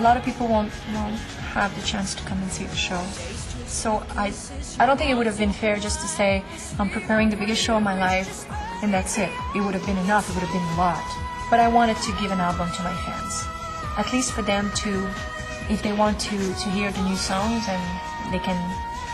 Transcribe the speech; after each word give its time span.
a 0.00 0.02
lot 0.02 0.16
of 0.16 0.24
people 0.24 0.48
won't 0.48 0.72
won't 0.94 1.20
have 1.52 1.70
the 1.78 1.86
chance 1.86 2.14
to 2.14 2.22
come 2.22 2.40
and 2.40 2.50
see 2.50 2.64
the 2.64 2.74
show. 2.74 3.00
So 3.66 4.02
I 4.16 4.32
I 4.78 4.86
don't 4.86 4.96
think 4.96 5.10
it 5.10 5.14
would 5.14 5.26
have 5.26 5.36
been 5.36 5.52
fair 5.52 5.76
just 5.76 6.00
to 6.00 6.08
say 6.08 6.42
I'm 6.78 6.88
preparing 6.88 7.28
the 7.28 7.36
biggest 7.36 7.60
show 7.62 7.76
of 7.76 7.82
my 7.82 7.96
life 8.08 8.46
and 8.82 8.94
that's 8.94 9.18
it. 9.18 9.28
It 9.54 9.60
would 9.60 9.74
have 9.74 9.84
been 9.84 9.98
enough. 9.98 10.24
It 10.30 10.34
would 10.36 10.46
have 10.48 10.54
been 10.58 10.68
a 10.74 10.78
lot. 10.78 11.04
But 11.50 11.60
I 11.60 11.68
wanted 11.68 11.98
to 11.98 12.12
give 12.20 12.30
an 12.30 12.40
album 12.40 12.68
to 12.76 12.82
my 12.82 12.96
fans, 13.04 13.34
at 13.98 14.10
least 14.10 14.32
for 14.32 14.40
them 14.40 14.70
to, 14.82 14.90
if 15.68 15.82
they 15.82 15.92
want 15.92 16.18
to 16.30 16.38
to 16.62 16.66
hear 16.70 16.90
the 16.90 17.02
new 17.02 17.16
songs 17.16 17.68
and 17.68 17.82
they 18.32 18.38
can 18.38 18.58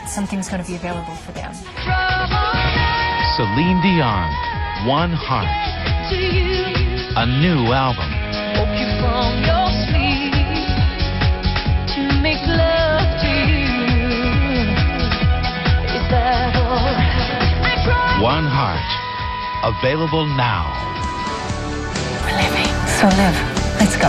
something's 0.07 0.48
going 0.48 0.62
to 0.62 0.68
be 0.71 0.77
available 0.77 1.16
for 1.27 1.32
them. 1.32 1.53
Celine 3.34 3.80
Dion, 3.82 4.30
One 4.87 5.11
Heart. 5.11 5.50
A 7.18 7.27
new 7.43 7.73
album. 7.73 9.45
One 18.20 18.47
Heart. 18.47 19.77
Available 19.77 20.24
now. 20.24 20.73
We're 22.24 22.34
living, 22.34 22.73
so 22.88 23.09
live. 23.09 23.37
Let's 23.79 23.97
go. 23.98 24.09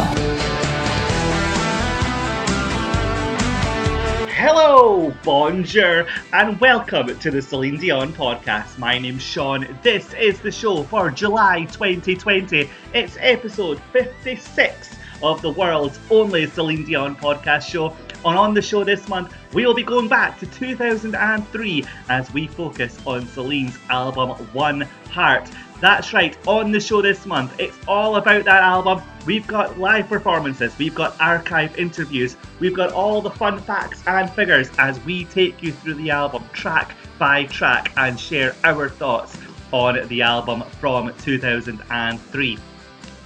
Hello, 4.31 5.13
bonjour, 5.25 6.07
and 6.31 6.57
welcome 6.61 7.19
to 7.19 7.29
the 7.29 7.41
Celine 7.41 7.75
Dion 7.75 8.13
podcast. 8.13 8.77
My 8.77 8.97
name's 8.97 9.23
Sean. 9.23 9.67
This 9.83 10.13
is 10.13 10.39
the 10.39 10.53
show 10.53 10.83
for 10.83 11.11
July 11.11 11.65
2020. 11.65 12.69
It's 12.93 13.17
episode 13.19 13.81
56 13.91 14.95
of 15.21 15.41
the 15.41 15.49
world's 15.51 15.99
only 16.09 16.45
Celine 16.45 16.85
Dion 16.85 17.13
podcast 17.13 17.63
show. 17.63 17.93
On 18.27 18.53
the 18.53 18.61
show 18.61 18.83
this 18.83 19.07
month, 19.07 19.33
we 19.53 19.65
will 19.65 19.73
be 19.73 19.83
going 19.83 20.09
back 20.09 20.37
to 20.39 20.45
2003 20.47 21.85
as 22.09 22.33
we 22.33 22.45
focus 22.45 22.99
on 23.07 23.25
Celine's 23.29 23.77
album 23.89 24.31
One 24.51 24.81
Heart. 25.11 25.49
That's 25.79 26.11
right, 26.11 26.37
on 26.45 26.71
the 26.73 26.79
show 26.81 27.01
this 27.01 27.25
month, 27.25 27.57
it's 27.57 27.77
all 27.87 28.17
about 28.17 28.43
that 28.43 28.63
album. 28.63 29.01
We've 29.25 29.47
got 29.47 29.79
live 29.79 30.09
performances, 30.09 30.77
we've 30.77 30.93
got 30.93 31.15
archive 31.21 31.77
interviews, 31.79 32.35
we've 32.59 32.75
got 32.75 32.91
all 32.91 33.21
the 33.21 33.31
fun 33.31 33.59
facts 33.59 34.03
and 34.07 34.29
figures 34.31 34.69
as 34.77 34.99
we 35.05 35.23
take 35.23 35.63
you 35.63 35.71
through 35.71 35.93
the 35.93 36.09
album 36.09 36.43
track 36.51 36.97
by 37.17 37.45
track 37.45 37.93
and 37.95 38.19
share 38.19 38.53
our 38.65 38.89
thoughts 38.89 39.37
on 39.71 40.05
the 40.09 40.21
album 40.21 40.63
from 40.81 41.13
2003. 41.19 42.59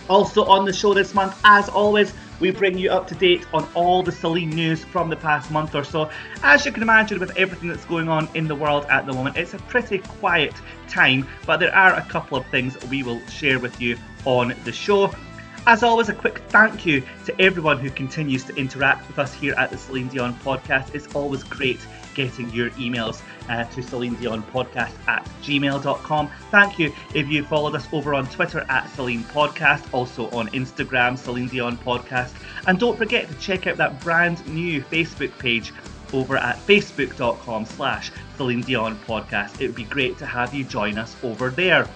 Also 0.09 0.45
on 0.45 0.66
the 0.66 0.73
show 0.73 0.94
this 0.94 1.13
month, 1.13 1.39
as 1.44 1.69
always, 1.69 2.13
we 2.39 2.49
bring 2.49 2.77
you 2.77 2.89
up 2.89 3.07
to 3.07 3.16
date 3.16 3.45
on 3.53 3.67
all 3.75 4.02
the 4.02 4.11
Celine 4.11 4.49
news 4.49 4.83
from 4.83 5.09
the 5.09 5.16
past 5.16 5.52
month 5.52 5.75
or 5.75 5.83
so. 5.83 6.09
As 6.41 6.66
you 6.66 6.71
can 6.71 6.81
imagine, 6.81 7.19
with 7.19 7.38
everything 7.38 7.69
that's 7.69 7.85
going 7.85 8.09
on 8.09 8.27
in 8.33 8.47
the 8.47 8.55
world 8.55 8.85
at 8.89 9.05
the 9.05 9.13
moment, 9.13 9.38
it's 9.38 9.53
a 9.53 9.59
pretty 9.59 9.99
quiet 9.99 10.53
time, 10.88 11.27
but 11.45 11.59
there 11.59 11.73
are 11.75 11.93
a 11.93 12.02
couple 12.02 12.38
of 12.38 12.45
things 12.47 12.77
we 12.89 13.03
will 13.03 13.25
share 13.27 13.59
with 13.59 13.80
you 13.80 13.95
on 14.25 14.55
the 14.66 14.71
show. 14.71 15.13
As 15.67 15.84
always, 15.84 16.09
a 16.09 16.14
quick 16.14 16.40
thank 16.50 16.88
you 16.88 17.04
to 17.26 17.40
everyone 17.40 17.78
who 17.78 17.92
continues 17.92 18.44
to 18.45 18.56
interact 18.56 19.08
with 19.08 19.20
us 19.20 19.31
here 19.31 19.54
at 19.59 19.70
the 19.70 19.78
Celine 19.78 20.08
Dion 20.08 20.34
podcast. 20.44 20.95
It's 20.95 21.14
always 21.14 21.44
great 21.44 21.80
getting 22.16 22.50
your 22.50 22.72
emails 22.72 23.22
uh, 23.48 23.66
to 23.66 23.84
Celine 23.84 24.16
Dion 24.16 24.42
podcast 24.42 24.94
at 25.08 25.23
gmail.com. 25.44 26.32
Thank 26.50 26.80
you 26.80 26.92
if 27.14 27.28
you 27.28 27.44
followed 27.44 27.76
us 27.76 27.88
over 27.94 28.16
on 28.16 28.28
Twitter 28.28 28.66
at 28.70 28.89
Celine 28.95 29.23
Podcast, 29.26 29.94
also 29.94 30.32
on 30.32 30.50
Instagram, 30.50 31.16
Celine 31.16 31.48
Dion 31.48 31.78
Podcast. 31.78 32.34
And 32.66 32.80
don't 32.80 32.98
forget 32.98 33.28
to 33.28 33.36
check 33.36 33.67
out 33.67 33.78
that 33.78 34.00
brand 34.02 34.45
new 34.48 34.82
Facebook 34.82 35.38
page 35.38 35.73
over 36.12 36.38
at 36.38 36.58
facebook.com 36.58 37.66
slash 37.66 38.12
Celine 38.36 38.62
Dion 38.62 38.98
Podcast. 39.08 39.62
It 39.62 39.67
would 39.67 39.76
be 39.76 39.84
great 39.84 40.17
to 40.17 40.26
have 40.26 40.56
you 40.56 40.64
join 40.64 40.98
us 40.98 41.16
over 41.23 41.52
there. 41.52 41.88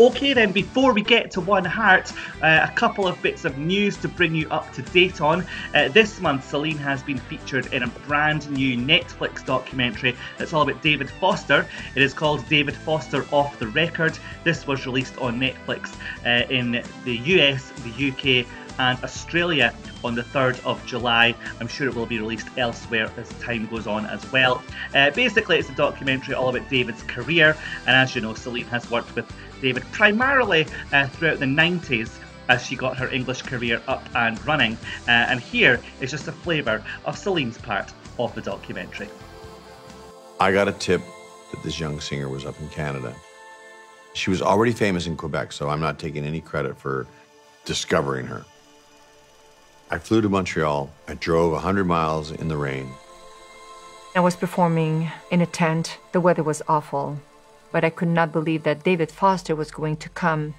Okay, 0.00 0.32
then, 0.32 0.50
before 0.50 0.94
we 0.94 1.02
get 1.02 1.30
to 1.32 1.42
One 1.42 1.66
Heart, 1.66 2.14
uh, 2.40 2.66
a 2.66 2.72
couple 2.74 3.06
of 3.06 3.20
bits 3.20 3.44
of 3.44 3.58
news 3.58 3.98
to 3.98 4.08
bring 4.08 4.34
you 4.34 4.48
up 4.48 4.72
to 4.72 4.80
date 4.80 5.20
on. 5.20 5.44
Uh, 5.74 5.88
this 5.88 6.22
month, 6.22 6.48
Celine 6.48 6.78
has 6.78 7.02
been 7.02 7.18
featured 7.18 7.70
in 7.74 7.82
a 7.82 7.86
brand 7.86 8.50
new 8.50 8.78
Netflix 8.78 9.44
documentary 9.44 10.16
that's 10.38 10.54
all 10.54 10.62
about 10.62 10.80
David 10.80 11.10
Foster. 11.10 11.66
It 11.94 12.00
is 12.00 12.14
called 12.14 12.48
David 12.48 12.76
Foster 12.76 13.26
Off 13.30 13.58
the 13.58 13.66
Record. 13.66 14.18
This 14.42 14.66
was 14.66 14.86
released 14.86 15.18
on 15.18 15.38
Netflix 15.38 15.94
uh, 16.24 16.50
in 16.50 16.82
the 17.04 17.16
US, 17.18 17.70
the 17.82 18.08
UK, 18.08 18.46
and 18.78 19.04
Australia 19.04 19.74
on 20.02 20.14
the 20.14 20.22
3rd 20.22 20.64
of 20.64 20.84
July. 20.86 21.34
I'm 21.60 21.68
sure 21.68 21.86
it 21.86 21.94
will 21.94 22.06
be 22.06 22.18
released 22.18 22.48
elsewhere 22.56 23.12
as 23.18 23.28
time 23.40 23.66
goes 23.66 23.86
on 23.86 24.06
as 24.06 24.32
well. 24.32 24.62
Uh, 24.94 25.10
basically, 25.10 25.58
it's 25.58 25.68
a 25.68 25.74
documentary 25.74 26.34
all 26.34 26.48
about 26.48 26.70
David's 26.70 27.02
career, 27.02 27.54
and 27.86 27.94
as 27.94 28.14
you 28.14 28.22
know, 28.22 28.32
Celine 28.32 28.64
has 28.68 28.90
worked 28.90 29.14
with 29.14 29.30
David 29.60 29.84
primarily 29.92 30.66
uh, 30.92 31.06
throughout 31.08 31.38
the 31.38 31.46
90s 31.46 32.10
as 32.48 32.66
she 32.66 32.74
got 32.74 32.96
her 32.96 33.08
English 33.08 33.42
career 33.42 33.80
up 33.86 34.04
and 34.14 34.44
running. 34.44 34.74
Uh, 35.06 35.30
and 35.30 35.40
here 35.40 35.80
is 36.00 36.10
just 36.10 36.26
a 36.28 36.32
flavour 36.32 36.84
of 37.04 37.16
Celine's 37.16 37.58
part 37.58 37.92
of 38.18 38.34
the 38.34 38.40
documentary. 38.40 39.08
I 40.40 40.52
got 40.52 40.68
a 40.68 40.72
tip 40.72 41.00
that 41.52 41.62
this 41.62 41.78
young 41.78 42.00
singer 42.00 42.28
was 42.28 42.44
up 42.44 42.58
in 42.60 42.68
Canada. 42.68 43.14
She 44.14 44.30
was 44.30 44.42
already 44.42 44.72
famous 44.72 45.06
in 45.06 45.16
Quebec, 45.16 45.52
so 45.52 45.68
I'm 45.68 45.80
not 45.80 45.98
taking 45.98 46.24
any 46.24 46.40
credit 46.40 46.76
for 46.76 47.06
discovering 47.64 48.26
her. 48.26 48.44
I 49.90 49.98
flew 49.98 50.20
to 50.20 50.28
Montreal. 50.28 50.90
I 51.08 51.14
drove 51.14 51.52
100 51.52 51.84
miles 51.84 52.32
in 52.32 52.48
the 52.48 52.56
rain. 52.56 52.90
I 54.16 54.20
was 54.20 54.34
performing 54.34 55.10
in 55.30 55.40
a 55.40 55.46
tent. 55.46 55.98
The 56.10 56.20
weather 56.20 56.42
was 56.42 56.62
awful 56.66 57.20
but 57.72 57.84
I 57.84 57.90
could 57.90 58.08
not 58.08 58.32
believe 58.32 58.62
that 58.64 58.84
David 58.84 59.10
Foster 59.10 59.54
was 59.54 59.70
going 59.70 59.96
to 59.98 60.08
come 60.08 60.54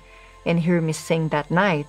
and 0.45 0.59
hear 0.59 0.81
me 0.81 0.93
sing 0.93 1.29
that 1.29 1.51
night. 1.51 1.87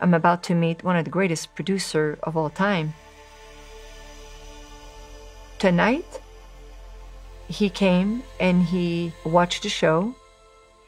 I'm 0.00 0.14
about 0.14 0.42
to 0.44 0.54
meet 0.54 0.82
one 0.82 0.96
of 0.96 1.04
the 1.04 1.10
greatest 1.10 1.54
producers 1.54 2.18
of 2.22 2.36
all 2.36 2.50
time. 2.50 2.94
Tonight, 5.58 6.20
he 7.48 7.70
came 7.70 8.22
and 8.40 8.64
he 8.64 9.12
watched 9.24 9.62
the 9.62 9.68
show, 9.68 10.14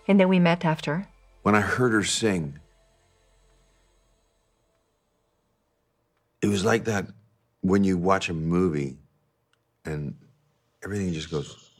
and 0.08 0.18
then 0.18 0.28
we 0.28 0.40
met 0.40 0.64
after. 0.64 1.06
When 1.42 1.54
I 1.54 1.60
heard 1.60 1.92
her 1.92 2.02
sing, 2.02 2.58
it 6.42 6.48
was 6.48 6.64
like 6.64 6.84
that 6.84 7.06
when 7.60 7.84
you 7.84 7.96
watch 7.96 8.28
a 8.28 8.34
movie 8.34 8.98
and 9.84 10.14
everything 10.82 11.12
just 11.12 11.30
goes 11.30 11.70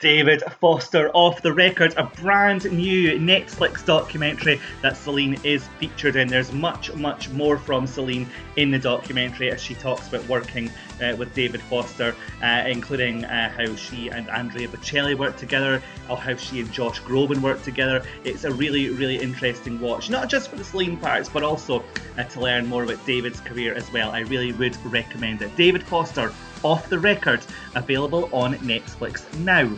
David 0.00 0.42
Foster 0.60 1.10
off 1.12 1.42
the 1.42 1.52
record, 1.52 1.92
a 1.98 2.04
brand 2.04 2.72
new 2.72 3.18
Netflix 3.18 3.84
documentary 3.84 4.58
that 4.80 4.96
Celine 4.96 5.38
is 5.44 5.68
featured 5.78 6.16
in. 6.16 6.26
There's 6.26 6.52
much, 6.52 6.94
much 6.94 7.28
more 7.28 7.58
from 7.58 7.86
Celine 7.86 8.26
in 8.56 8.70
the 8.70 8.78
documentary 8.78 9.50
as 9.50 9.62
she 9.62 9.74
talks 9.74 10.08
about 10.08 10.26
working 10.26 10.70
uh, 11.02 11.14
with 11.16 11.34
David 11.34 11.60
Foster, 11.60 12.16
uh, 12.42 12.64
including 12.66 13.26
uh, 13.26 13.50
how 13.50 13.76
she 13.76 14.08
and 14.08 14.30
Andrea 14.30 14.68
Bocelli 14.68 15.14
worked 15.14 15.38
together, 15.38 15.82
or 16.08 16.16
how 16.16 16.34
she 16.34 16.60
and 16.60 16.72
Josh 16.72 17.02
Groban 17.02 17.42
worked 17.42 17.64
together. 17.64 18.02
It's 18.24 18.44
a 18.44 18.50
really, 18.50 18.88
really 18.88 19.20
interesting 19.20 19.78
watch, 19.80 20.08
not 20.08 20.30
just 20.30 20.48
for 20.48 20.56
the 20.56 20.64
Celine 20.64 20.96
parts, 20.96 21.28
but 21.28 21.42
also 21.42 21.84
uh, 22.16 22.24
to 22.24 22.40
learn 22.40 22.66
more 22.66 22.84
about 22.84 23.04
David's 23.04 23.40
career 23.40 23.74
as 23.74 23.92
well. 23.92 24.12
I 24.12 24.20
really 24.20 24.52
would 24.52 24.78
recommend 24.86 25.42
it. 25.42 25.54
David 25.56 25.82
Foster 25.82 26.32
off 26.62 26.88
the 26.88 26.98
Record, 26.98 27.44
available 27.74 28.28
on 28.32 28.54
Netflix 28.56 29.22
now. 29.40 29.70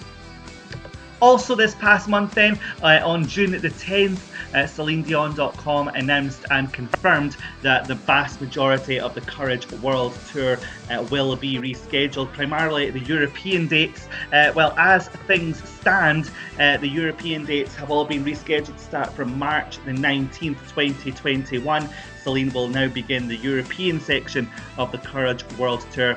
Also, 1.23 1.55
this 1.55 1.77
past 1.77 2.09
month, 2.09 2.35
then, 2.35 2.59
uh, 2.83 2.99
on 3.05 3.25
June 3.29 3.53
the 3.53 3.71
10th, 3.71 4.19
uh, 4.55 4.65
CelineDion.com 4.65 5.87
announced 5.89 6.45
and 6.51 6.73
confirmed 6.73 7.37
that 7.63 7.87
the 7.87 7.95
vast 7.95 8.41
majority 8.41 8.99
of 8.99 9.15
the 9.15 9.21
Courage 9.21 9.71
World 9.75 10.19
Tour 10.33 10.59
uh, 10.91 11.07
will 11.13 11.37
be 11.37 11.59
rescheduled, 11.59 12.33
primarily 12.33 12.91
the 12.91 12.99
European 12.99 13.69
dates. 13.69 14.09
Uh, 14.33 14.51
well, 14.57 14.75
as 14.77 15.07
things 15.29 15.63
stand, 15.69 16.29
uh, 16.59 16.77
the 16.79 16.89
European 16.89 17.45
dates 17.45 17.77
have 17.77 17.93
all 17.93 18.05
been 18.05 18.25
rescheduled 18.25 18.77
to 18.77 18.83
start 18.83 19.13
from 19.13 19.39
March 19.39 19.79
the 19.85 19.93
19th, 19.93 20.59
2021. 20.75 21.89
Celine 22.25 22.53
will 22.53 22.67
now 22.67 22.89
begin 22.89 23.29
the 23.29 23.37
European 23.37 24.01
section 24.01 24.51
of 24.77 24.91
the 24.91 24.99
Courage 24.99 25.45
World 25.57 25.87
Tour 25.93 26.17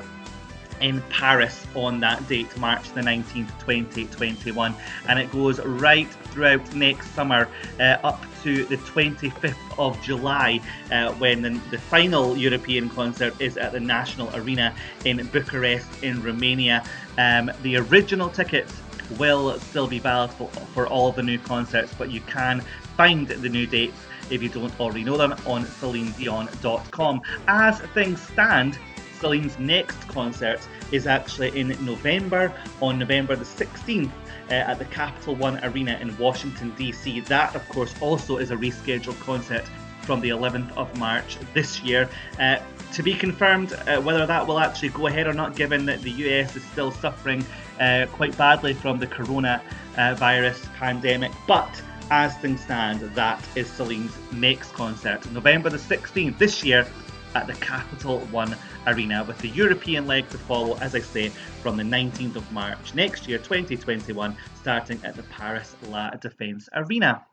in 0.80 1.02
Paris 1.10 1.66
on 1.74 2.00
that 2.00 2.26
date, 2.28 2.56
March 2.58 2.90
the 2.92 3.00
19th, 3.00 3.48
2021. 3.60 4.74
And 5.08 5.18
it 5.18 5.30
goes 5.32 5.60
right 5.60 6.08
throughout 6.30 6.74
next 6.74 7.10
summer 7.12 7.48
uh, 7.80 7.98
up 8.04 8.24
to 8.42 8.64
the 8.64 8.76
25th 8.78 9.56
of 9.78 10.00
July 10.02 10.60
uh, 10.90 11.12
when 11.14 11.42
the, 11.42 11.50
the, 11.70 11.78
final 11.78 12.36
European 12.36 12.88
concert 12.90 13.34
is 13.40 13.56
at 13.56 13.72
the 13.72 13.80
National 13.80 14.34
Arena 14.36 14.74
in 15.04 15.24
Bucharest 15.28 16.02
in 16.02 16.22
Romania. 16.22 16.84
Um, 17.18 17.50
the 17.62 17.76
original 17.76 18.28
tickets 18.28 18.72
will 19.18 19.58
still 19.60 19.86
be 19.86 19.98
valid 19.98 20.30
for, 20.32 20.48
for 20.48 20.86
all 20.86 21.12
the 21.12 21.22
new 21.22 21.38
concerts, 21.38 21.92
but 21.96 22.10
you 22.10 22.20
can 22.22 22.60
find 22.96 23.28
the 23.28 23.48
new 23.48 23.66
dates 23.66 23.98
if 24.30 24.42
you 24.42 24.48
don't 24.48 24.78
already 24.80 25.04
know 25.04 25.16
them 25.16 25.32
on 25.46 25.64
CelineDion.com. 25.64 27.22
As 27.48 27.80
things 27.80 28.20
stand, 28.20 28.78
Celine's 29.20 29.58
next 29.58 29.96
concert 30.08 30.60
is 30.92 31.06
actually 31.06 31.58
in 31.58 31.68
November, 31.84 32.52
on 32.80 32.98
November 32.98 33.36
the 33.36 33.44
16th. 33.44 34.10
Uh, 34.48 34.54
at 34.54 34.78
the 34.78 34.84
Capital 34.84 35.34
One 35.34 35.58
Arena 35.64 35.98
in 36.00 36.16
Washington, 36.18 36.72
D.C. 36.78 37.18
That, 37.22 37.56
of 37.56 37.68
course, 37.68 37.92
also 38.00 38.36
is 38.36 38.52
a 38.52 38.56
rescheduled 38.56 39.18
concert 39.18 39.64
from 40.02 40.20
the 40.20 40.28
11th 40.28 40.70
of 40.76 40.96
March 40.98 41.36
this 41.52 41.82
year. 41.82 42.08
Uh, 42.38 42.58
to 42.92 43.02
be 43.02 43.12
confirmed 43.12 43.72
uh, 43.72 44.00
whether 44.00 44.24
that 44.24 44.46
will 44.46 44.60
actually 44.60 44.90
go 44.90 45.08
ahead 45.08 45.26
or 45.26 45.32
not, 45.32 45.56
given 45.56 45.84
that 45.86 46.00
the 46.02 46.10
US 46.10 46.54
is 46.54 46.62
still 46.64 46.92
suffering 46.92 47.44
uh, 47.80 48.06
quite 48.12 48.38
badly 48.38 48.72
from 48.72 49.00
the 49.00 49.06
coronavirus 49.08 50.72
pandemic. 50.74 51.32
But 51.48 51.82
as 52.10 52.36
things 52.36 52.60
stand, 52.60 53.00
that 53.00 53.44
is 53.56 53.68
Celine's 53.68 54.16
next 54.32 54.72
concert, 54.74 55.28
November 55.32 55.70
the 55.70 55.76
16th 55.76 56.38
this 56.38 56.62
year 56.62 56.86
at 57.34 57.48
the 57.48 57.54
Capital 57.54 58.20
One 58.30 58.56
Arena, 58.86 59.24
with 59.24 59.38
the 59.38 59.48
European 59.48 60.06
leg 60.06 60.28
to 60.30 60.38
follow, 60.38 60.76
as 60.78 60.94
I 60.94 61.00
say, 61.00 61.30
from 61.62 61.76
the 61.76 61.82
19th 61.82 62.36
of 62.36 62.52
March 62.52 62.94
next 62.94 63.26
year, 63.28 63.38
2021, 63.38 64.36
starting 64.54 65.00
at 65.04 65.16
the 65.16 65.22
Paris 65.24 65.74
La 65.82 66.10
Défense 66.12 66.68
Arena. 66.74 67.24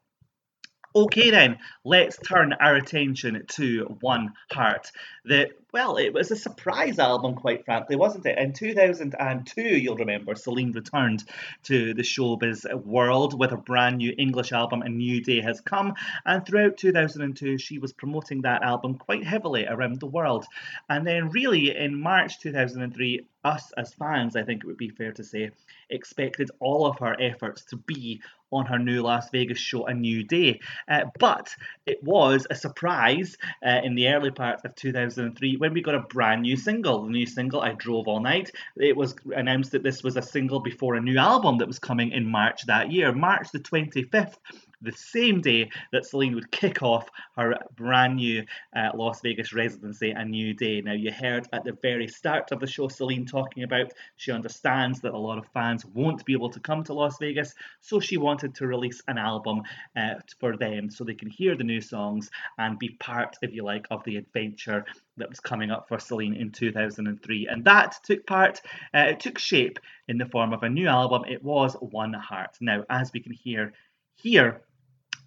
Okay, 0.95 1.31
then, 1.31 1.57
let's 1.83 2.17
turn 2.17 2.53
our 2.53 2.75
attention 2.75 3.43
to 3.47 3.97
One 4.01 4.33
Heart. 4.51 4.91
The 5.25 5.49
well, 5.73 5.97
it 5.97 6.13
was 6.13 6.29
a 6.29 6.35
surprise 6.35 6.99
album, 6.99 7.33
quite 7.33 7.65
frankly, 7.65 7.95
wasn't 7.95 8.27
it? 8.27 8.37
In 8.37 8.53
2002, 8.53 9.61
you'll 9.61 9.95
remember, 9.95 10.35
Celine 10.35 10.71
returned 10.71 11.23
to 11.63 11.95
the 11.95 12.03
showbiz 12.03 12.71
world 12.85 13.37
with 13.37 13.51
a 13.51 13.57
brand 13.57 13.97
new 13.97 14.13
English 14.15 14.51
album, 14.51 14.83
A 14.83 14.89
New 14.89 15.21
Day 15.23 15.41
Has 15.41 15.61
Come. 15.61 15.95
And 16.25 16.45
throughout 16.45 16.77
2002, 16.77 17.57
she 17.57 17.79
was 17.79 17.91
promoting 17.91 18.43
that 18.43 18.61
album 18.61 18.99
quite 18.99 19.25
heavily 19.25 19.65
around 19.65 19.99
the 19.99 20.05
world. 20.05 20.45
And 20.89 21.07
then, 21.07 21.29
really, 21.29 21.75
in 21.75 21.99
March 21.99 22.39
2003, 22.39 23.25
us 23.43 23.71
as 23.75 23.93
fans, 23.93 24.35
I 24.35 24.43
think 24.43 24.63
it 24.63 24.67
would 24.67 24.77
be 24.77 24.89
fair 24.89 25.11
to 25.13 25.23
say, 25.23 25.51
expected 25.89 26.51
all 26.59 26.85
of 26.85 26.99
her 26.99 27.19
efforts 27.19 27.65
to 27.65 27.77
be 27.77 28.21
on 28.51 28.67
her 28.67 28.79
new 28.79 29.01
Las 29.01 29.29
Vegas 29.31 29.57
show, 29.57 29.85
A 29.85 29.93
New 29.93 30.23
Day. 30.23 30.59
Uh, 30.87 31.05
but 31.19 31.49
it 31.85 32.03
was 32.03 32.45
a 32.49 32.55
surprise 32.55 33.37
uh, 33.65 33.81
in 33.83 33.95
the 33.95 34.09
early 34.09 34.31
part 34.31 34.63
of 34.63 34.75
2003 34.75 35.57
when 35.63 35.73
we 35.73 35.81
got 35.81 35.95
a 35.95 36.01
brand 36.01 36.41
new 36.41 36.57
single. 36.57 37.03
The 37.03 37.09
new 37.09 37.25
single, 37.25 37.61
I 37.61 37.71
Drove 37.71 38.09
All 38.09 38.19
Night. 38.19 38.51
It 38.75 38.97
was 38.97 39.15
announced 39.33 39.71
that 39.71 39.81
this 39.81 40.03
was 40.03 40.17
a 40.17 40.21
single 40.21 40.59
before 40.59 40.95
a 40.95 41.01
new 41.01 41.17
album 41.17 41.59
that 41.59 41.67
was 41.67 41.79
coming 41.79 42.11
in 42.11 42.25
March 42.25 42.65
that 42.65 42.91
year, 42.91 43.13
March 43.13 43.49
the 43.53 43.59
25th 43.59 44.35
the 44.83 44.91
same 44.91 45.41
day 45.41 45.69
that 45.91 46.05
Celine 46.05 46.35
would 46.35 46.51
kick 46.51 46.83
off 46.83 47.09
her 47.37 47.55
brand 47.75 48.17
new 48.17 48.45
uh, 48.75 48.89
Las 48.93 49.21
Vegas 49.21 49.53
residency, 49.53 50.11
A 50.11 50.25
New 50.25 50.53
Day. 50.53 50.81
Now, 50.81 50.91
you 50.91 51.11
heard 51.11 51.47
at 51.53 51.63
the 51.63 51.77
very 51.81 52.07
start 52.07 52.51
of 52.51 52.59
the 52.59 52.67
show 52.67 52.89
Celine 52.89 53.25
talking 53.25 53.63
about 53.63 53.93
she 54.17 54.31
understands 54.31 54.99
that 55.01 55.13
a 55.13 55.17
lot 55.17 55.37
of 55.37 55.47
fans 55.47 55.85
won't 55.85 56.25
be 56.25 56.33
able 56.33 56.49
to 56.49 56.59
come 56.59 56.83
to 56.83 56.93
Las 56.93 57.17
Vegas, 57.17 57.55
so 57.79 57.99
she 57.99 58.17
wanted 58.17 58.53
to 58.55 58.67
release 58.67 59.01
an 59.07 59.17
album 59.17 59.61
uh, 59.95 60.15
for 60.39 60.57
them 60.57 60.89
so 60.89 61.03
they 61.03 61.13
can 61.13 61.29
hear 61.29 61.55
the 61.55 61.63
new 61.63 61.81
songs 61.81 62.29
and 62.57 62.77
be 62.77 62.89
part, 62.89 63.37
if 63.41 63.53
you 63.53 63.63
like, 63.63 63.87
of 63.89 64.03
the 64.03 64.17
adventure 64.17 64.85
that 65.17 65.29
was 65.29 65.39
coming 65.39 65.71
up 65.71 65.87
for 65.87 65.99
Celine 65.99 66.35
in 66.35 66.51
2003. 66.51 67.47
And 67.47 67.63
that 67.65 67.97
took 68.03 68.25
part, 68.25 68.61
uh, 68.93 69.05
it 69.09 69.19
took 69.19 69.37
shape 69.37 69.79
in 70.07 70.17
the 70.17 70.25
form 70.25 70.53
of 70.53 70.63
a 70.63 70.69
new 70.69 70.87
album. 70.87 71.23
It 71.27 71.43
was 71.43 71.75
One 71.75 72.13
Heart. 72.13 72.57
Now, 72.61 72.83
as 72.89 73.11
we 73.13 73.19
can 73.19 73.33
hear 73.33 73.73
here, 74.15 74.61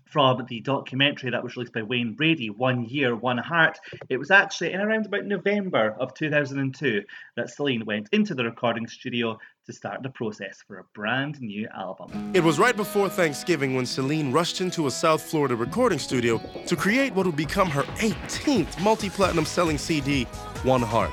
from 0.06 0.46
the 0.48 0.60
documentary 0.60 1.30
that 1.30 1.42
was 1.42 1.56
released 1.56 1.72
by 1.72 1.82
Wayne 1.82 2.14
Brady, 2.14 2.50
One 2.50 2.84
Year, 2.84 3.14
One 3.14 3.38
Heart. 3.38 3.78
It 4.08 4.16
was 4.16 4.30
actually 4.30 4.72
in 4.72 4.80
around 4.80 5.06
about 5.06 5.24
November 5.24 5.96
of 5.98 6.14
2002 6.14 7.02
that 7.36 7.50
Celine 7.50 7.84
went 7.84 8.08
into 8.12 8.34
the 8.34 8.44
recording 8.44 8.86
studio 8.86 9.38
to 9.66 9.72
start 9.72 10.02
the 10.02 10.10
process 10.10 10.62
for 10.66 10.78
a 10.78 10.84
brand 10.94 11.40
new 11.40 11.68
album. 11.76 12.30
It 12.34 12.42
was 12.42 12.58
right 12.58 12.76
before 12.76 13.08
Thanksgiving 13.08 13.74
when 13.74 13.84
Celine 13.84 14.32
rushed 14.32 14.60
into 14.60 14.86
a 14.86 14.90
South 14.90 15.20
Florida 15.20 15.56
recording 15.56 15.98
studio 15.98 16.40
to 16.66 16.76
create 16.76 17.12
what 17.14 17.26
would 17.26 17.36
become 17.36 17.68
her 17.68 17.82
18th 17.98 18.80
multi 18.80 19.10
platinum 19.10 19.44
selling 19.44 19.76
CD, 19.76 20.24
One 20.62 20.82
Heart. 20.82 21.10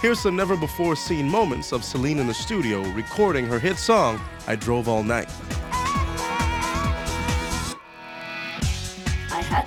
Here's 0.00 0.20
some 0.20 0.36
never 0.36 0.56
before 0.56 0.96
seen 0.96 1.28
moments 1.28 1.72
of 1.72 1.84
Celine 1.84 2.20
in 2.20 2.26
the 2.26 2.34
studio 2.34 2.82
recording 2.92 3.46
her 3.46 3.58
hit 3.58 3.76
song, 3.76 4.18
I 4.46 4.56
Drove 4.56 4.88
All 4.88 5.02
Night. 5.02 5.28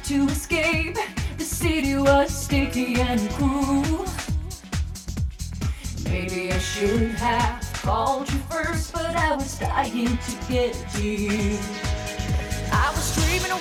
To 0.08 0.28
escape. 0.28 0.98
The 1.38 1.46
city 1.46 1.96
was 1.96 2.36
sticky 2.36 3.00
and 3.00 3.22
cruel. 3.32 4.06
Maybe 6.04 6.52
I 6.52 6.58
should 6.60 7.12
have 7.12 7.64
called 7.82 8.30
you 8.30 8.40
first, 8.50 8.92
but 8.92 9.16
I 9.16 9.34
was 9.34 9.58
dying 9.58 10.18
to 10.18 10.52
get 10.52 10.74
to 10.96 11.08
you. 11.08 11.58
I 12.74 12.92
was 12.94 13.16
dreaming 13.16 13.52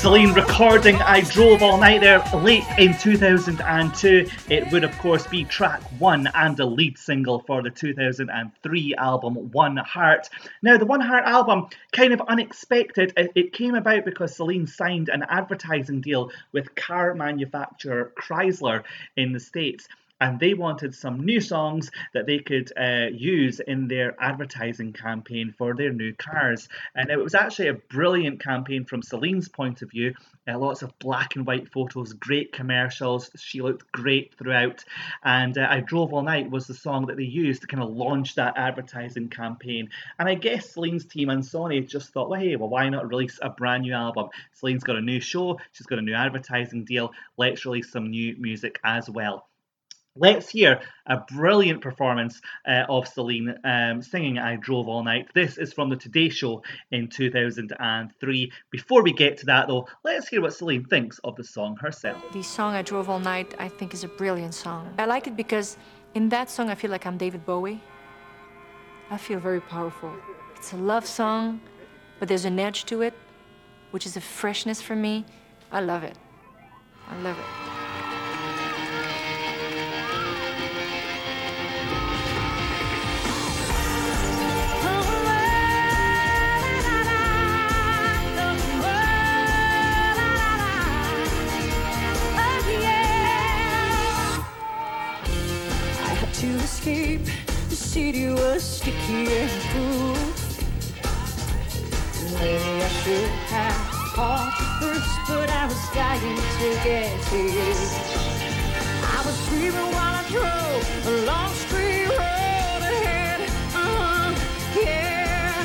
Celine 0.00 0.32
recording 0.32 0.96
I 0.96 1.20
Drove 1.20 1.62
All 1.62 1.76
Night 1.76 2.00
there 2.00 2.24
late 2.34 2.64
in 2.78 2.96
2002. 2.96 4.30
It 4.48 4.72
would, 4.72 4.82
of 4.82 4.98
course, 4.98 5.26
be 5.26 5.44
track 5.44 5.82
one 5.98 6.26
and 6.34 6.56
the 6.56 6.64
lead 6.64 6.96
single 6.96 7.40
for 7.40 7.62
the 7.62 7.68
2003 7.68 8.94
album 8.94 9.34
One 9.52 9.76
Heart. 9.76 10.30
Now, 10.62 10.78
the 10.78 10.86
One 10.86 11.02
Heart 11.02 11.24
album, 11.24 11.66
kind 11.92 12.14
of 12.14 12.22
unexpected, 12.22 13.12
it 13.14 13.52
came 13.52 13.74
about 13.74 14.06
because 14.06 14.34
Celine 14.34 14.66
signed 14.66 15.10
an 15.10 15.22
advertising 15.28 16.00
deal 16.00 16.30
with 16.52 16.74
car 16.74 17.12
manufacturer 17.12 18.10
Chrysler 18.18 18.84
in 19.18 19.34
the 19.34 19.40
States 19.40 19.86
and 20.20 20.38
they 20.38 20.54
wanted 20.54 20.94
some 20.94 21.24
new 21.24 21.40
songs 21.40 21.90
that 22.14 22.26
they 22.26 22.38
could 22.38 22.70
uh, 22.78 23.06
use 23.12 23.60
in 23.60 23.88
their 23.88 24.14
advertising 24.20 24.92
campaign 24.92 25.54
for 25.56 25.74
their 25.74 25.92
new 25.92 26.14
cars. 26.14 26.68
And 26.94 27.10
it 27.10 27.16
was 27.16 27.34
actually 27.34 27.68
a 27.68 27.74
brilliant 27.74 28.40
campaign 28.40 28.84
from 28.84 29.02
Celine's 29.02 29.48
point 29.48 29.82
of 29.82 29.90
view. 29.90 30.14
Uh, 30.46 30.58
lots 30.58 30.82
of 30.82 30.98
black 30.98 31.36
and 31.36 31.46
white 31.46 31.70
photos, 31.72 32.12
great 32.12 32.52
commercials. 32.52 33.30
She 33.36 33.60
looked 33.60 33.90
great 33.92 34.34
throughout. 34.36 34.84
And 35.24 35.56
uh, 35.56 35.66
I 35.70 35.80
Drove 35.80 36.12
All 36.12 36.22
Night 36.22 36.50
was 36.50 36.66
the 36.66 36.74
song 36.74 37.06
that 37.06 37.16
they 37.16 37.24
used 37.24 37.62
to 37.62 37.66
kind 37.66 37.82
of 37.82 37.90
launch 37.90 38.34
that 38.34 38.56
advertising 38.56 39.28
campaign. 39.28 39.88
And 40.18 40.28
I 40.28 40.34
guess 40.34 40.70
Celine's 40.70 41.06
team 41.06 41.30
and 41.30 41.42
Sony 41.42 41.86
just 41.86 42.12
thought, 42.12 42.28
well, 42.28 42.40
hey, 42.40 42.56
well, 42.56 42.68
why 42.68 42.88
not 42.88 43.08
release 43.08 43.38
a 43.42 43.50
brand 43.50 43.82
new 43.82 43.94
album? 43.94 44.28
Celine's 44.52 44.84
got 44.84 44.96
a 44.96 45.00
new 45.00 45.20
show, 45.20 45.58
she's 45.72 45.86
got 45.86 45.98
a 45.98 46.02
new 46.02 46.14
advertising 46.14 46.84
deal. 46.84 47.12
Let's 47.36 47.64
release 47.64 47.90
some 47.90 48.10
new 48.10 48.36
music 48.38 48.78
as 48.84 49.08
well. 49.08 49.49
Let's 50.16 50.48
hear 50.48 50.80
a 51.06 51.18
brilliant 51.18 51.82
performance 51.82 52.40
uh, 52.66 52.84
of 52.88 53.06
Celine 53.06 53.54
um, 53.62 54.02
singing 54.02 54.38
I 54.38 54.56
Drove 54.56 54.88
All 54.88 55.04
Night. 55.04 55.28
This 55.34 55.56
is 55.56 55.72
from 55.72 55.88
the 55.88 55.94
Today 55.94 56.28
Show 56.28 56.64
in 56.90 57.06
2003. 57.06 58.52
Before 58.72 59.04
we 59.04 59.12
get 59.12 59.38
to 59.38 59.46
that, 59.46 59.68
though, 59.68 59.86
let's 60.02 60.26
hear 60.26 60.42
what 60.42 60.52
Celine 60.52 60.84
thinks 60.84 61.20
of 61.20 61.36
the 61.36 61.44
song 61.44 61.76
herself. 61.76 62.20
The 62.32 62.42
song 62.42 62.74
I 62.74 62.82
Drove 62.82 63.08
All 63.08 63.20
Night, 63.20 63.54
I 63.60 63.68
think, 63.68 63.94
is 63.94 64.02
a 64.02 64.08
brilliant 64.08 64.52
song. 64.52 64.92
I 64.98 65.04
like 65.04 65.28
it 65.28 65.36
because 65.36 65.76
in 66.14 66.28
that 66.30 66.50
song, 66.50 66.70
I 66.70 66.74
feel 66.74 66.90
like 66.90 67.06
I'm 67.06 67.16
David 67.16 67.46
Bowie. 67.46 67.80
I 69.10 69.16
feel 69.16 69.38
very 69.38 69.60
powerful. 69.60 70.12
It's 70.56 70.72
a 70.72 70.76
love 70.76 71.06
song, 71.06 71.60
but 72.18 72.26
there's 72.26 72.44
an 72.44 72.58
edge 72.58 72.84
to 72.86 73.02
it, 73.02 73.14
which 73.92 74.06
is 74.06 74.16
a 74.16 74.20
freshness 74.20 74.82
for 74.82 74.96
me. 74.96 75.24
I 75.70 75.80
love 75.80 76.02
it. 76.02 76.18
I 77.08 77.16
love 77.20 77.38
it. 77.38 77.69
Escape. 96.80 97.26
The 97.68 97.76
city 97.76 98.28
was 98.28 98.62
sticky 98.62 99.26
and 99.36 99.50
cool. 99.72 100.16
Maybe 102.38 102.82
I 102.82 102.88
should 103.02 103.28
have 103.52 103.76
called 104.14 104.52
first, 104.80 105.18
but 105.28 105.50
I 105.50 105.66
was 105.66 105.82
dying 105.92 106.36
to 106.36 106.68
get 106.82 107.20
to 107.30 107.36
you. 107.36 107.72
I 109.02 109.22
was 109.26 109.36
dreaming 109.48 109.92
while 109.92 110.14
I 110.20 110.24
drove 110.30 111.06
a 111.06 111.26
long 111.26 111.52
straight 111.52 112.08
road 112.08 112.82
ahead. 112.94 113.40
Uh-huh, 113.76 114.32
yeah. 114.80 115.62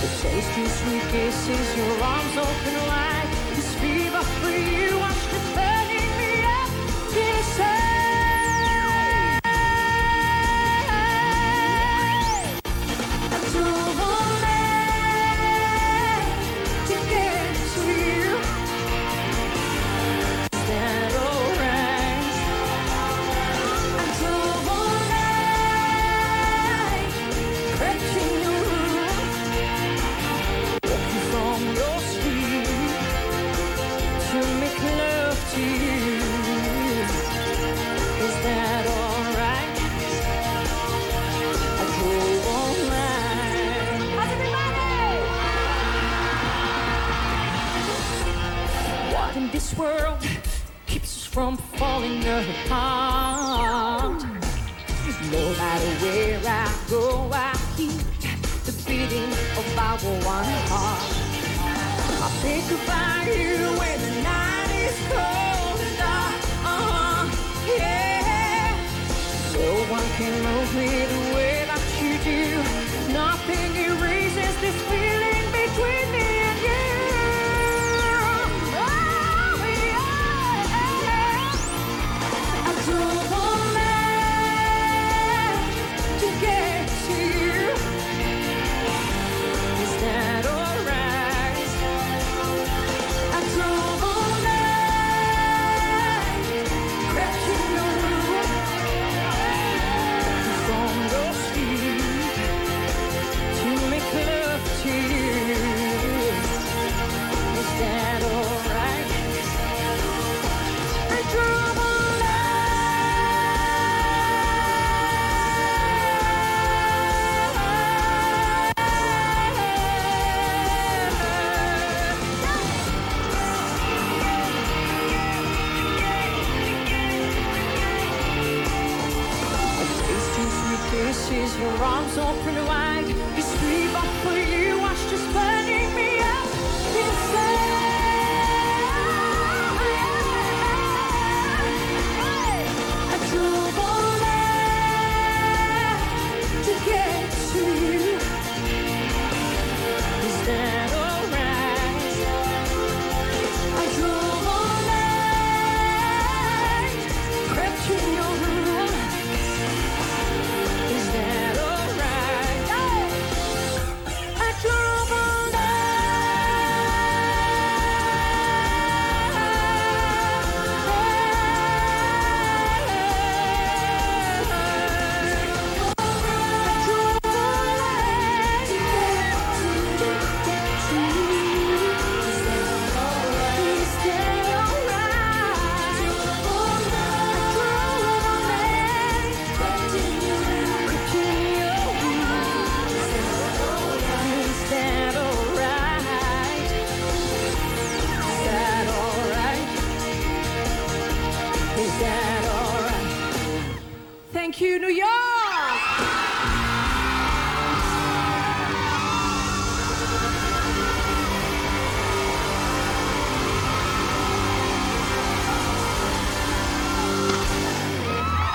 The 0.00 0.08
taste 0.22 0.58
of 0.58 0.68
sweet 0.78 1.04
kisses, 1.12 1.76
your 1.76 2.02
arms 2.02 2.36
open 2.36 2.76
wide. 2.88 3.28
This 3.54 3.74
fever 3.76 4.22
for 4.40 4.50
you, 4.50 5.01
this 49.72 49.78
world 49.78 50.18
keeps 50.86 51.16
us 51.16 51.24
from 51.24 51.56
falling 51.56 52.22
apart? 52.22 54.22
No 55.30 55.52
matter 55.56 55.90
where 56.04 56.40
I 56.44 56.74
go, 56.88 57.30
I 57.32 57.56
hear 57.76 57.90
the 58.64 58.72
beating 58.86 59.32
of 59.58 59.78
our 59.78 59.98
one 59.98 60.44
heart. 60.68 61.02
I 62.22 62.24
think 62.42 62.70
about 62.70 63.26
you 63.26 63.56
when 63.78 64.00
the 64.00 64.10
night 64.22 64.70
is 64.88 64.98
cold 65.10 65.80
and 65.80 65.96
dark. 65.98 66.34
Uh-huh, 66.64 67.24
yeah. 67.78 68.76
No 69.54 69.72
one 69.90 70.08
can 70.18 70.34
move 70.42 70.70
me 70.74 70.88
the 71.12 71.20
way 71.34 71.56
that 71.66 71.82
you 72.00 72.12
do. 72.30 72.42
Nothing 73.12 73.70
erases 73.76 74.54
this 74.60 74.76
feeling 74.88 75.01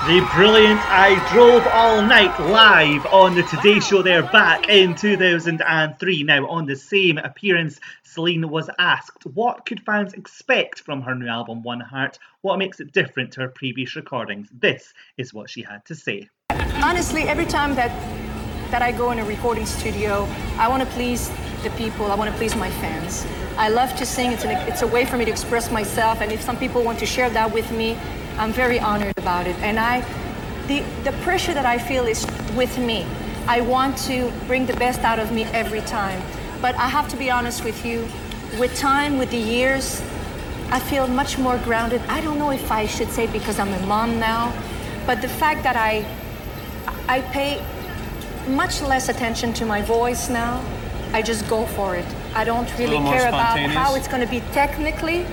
The 0.08 0.26
brilliant 0.34 0.80
I 0.86 1.20
Drove 1.34 1.68
All 1.68 2.02
Night 2.02 2.40
live 2.40 3.06
on 3.08 3.36
the 3.36 3.44
Today 3.44 3.82
Show 3.82 4.02
there 4.02 4.24
back 4.24 4.70
in 4.70 4.96
2003. 4.96 6.24
Now, 6.24 6.48
on 6.48 6.66
the 6.66 6.78
same 6.78 7.18
appearance, 7.18 7.82
Celine 8.04 8.48
was 8.48 8.70
asked 8.80 9.26
what 9.26 9.66
could 9.66 9.82
fans 9.82 10.14
expect 10.14 10.80
from 10.80 11.02
her 11.02 11.14
new 11.14 11.28
album 11.28 11.62
One 11.62 11.82
Heart? 11.82 12.20
What 12.40 12.58
makes 12.58 12.80
it 12.80 12.94
different 12.94 13.34
to 13.34 13.42
her 13.42 13.50
previous 13.50 13.98
recordings? 13.98 14.48
This 14.58 14.94
is 15.18 15.34
what 15.34 15.50
she 15.50 15.62
had 15.62 15.84
to 15.88 15.96
say. 15.96 16.30
honestly, 16.52 17.24
every 17.24 17.46
time 17.46 17.76
that 17.76 17.92
that 18.72 18.82
I 18.82 18.94
go 18.94 19.12
in 19.12 19.20
a 19.20 19.26
recording 19.26 19.66
studio, 19.66 20.26
I 20.58 20.70
want 20.70 20.84
to 20.84 20.90
please 20.96 21.30
the 21.64 21.70
people. 21.72 22.06
I 22.06 22.16
want 22.16 22.32
to 22.32 22.38
please 22.38 22.56
my 22.56 22.70
fans. 22.70 23.28
I 23.58 23.68
love 23.68 23.94
to 23.98 24.06
sing. 24.06 24.32
It's, 24.32 24.46
an, 24.46 24.52
it's 24.70 24.84
a 24.84 24.88
way 24.88 25.04
for 25.04 25.18
me 25.18 25.26
to 25.26 25.32
express 25.32 25.70
myself. 25.70 26.22
And 26.22 26.32
if 26.32 26.42
some 26.42 26.58
people 26.58 26.82
want 26.82 26.98
to 27.00 27.06
share 27.06 27.30
that 27.32 27.52
with 27.54 27.70
me, 27.72 27.98
I'm 28.38 28.54
very 28.54 28.80
honored 28.80 29.18
about 29.18 29.48
it. 29.48 29.56
And 29.60 29.80
I, 29.80 30.02
the 30.68 30.84
the 31.04 31.12
pressure 31.24 31.54
that 31.54 31.66
I 31.66 31.78
feel 31.78 32.06
is 32.06 32.26
with 32.56 32.78
me. 32.78 33.06
I 33.48 33.62
want 33.62 33.98
to 34.10 34.32
bring 34.48 34.66
the 34.66 34.76
best 34.76 35.00
out 35.02 35.20
of 35.20 35.32
me 35.32 35.44
every 35.46 35.82
time. 35.82 36.22
But 36.62 36.76
I 36.76 36.88
have 36.88 37.08
to 37.10 37.18
be 37.18 37.32
honest 37.32 37.64
with 37.64 37.86
you. 37.86 38.08
With 38.60 38.76
time, 38.78 39.18
with 39.18 39.30
the 39.32 39.38
years, 39.38 40.02
I 40.72 40.80
feel 40.80 41.08
much 41.08 41.38
more 41.38 41.58
grounded. 41.60 42.02
I 42.08 42.22
don't 42.22 42.40
know 42.40 42.52
if 42.52 42.72
I 42.72 42.86
should 42.86 43.10
say 43.10 43.28
because 43.28 43.60
I'm 43.60 43.74
a 43.74 43.86
mom 43.86 44.20
now, 44.20 44.54
but 45.06 45.22
the 45.22 45.28
fact 45.28 45.64
that 45.64 45.76
I 45.76 46.06
I 47.08 47.22
pay 47.22 47.62
much 48.48 48.82
less 48.82 49.10
attention 49.10 49.54
to 49.54 49.66
my 49.66 49.82
voice 49.82 50.30
now. 50.30 50.64
I 51.14 51.22
just 51.22 51.48
go 51.48 51.66
for 51.68 51.96
it. 51.96 52.06
I 52.36 52.44
don't 52.44 52.70
really 52.78 52.98
care 52.98 53.28
about 53.30 53.60
how 53.60 53.96
it's 53.96 54.08
going 54.08 54.22
to 54.22 54.30
be 54.30 54.42
technically. 54.52 55.26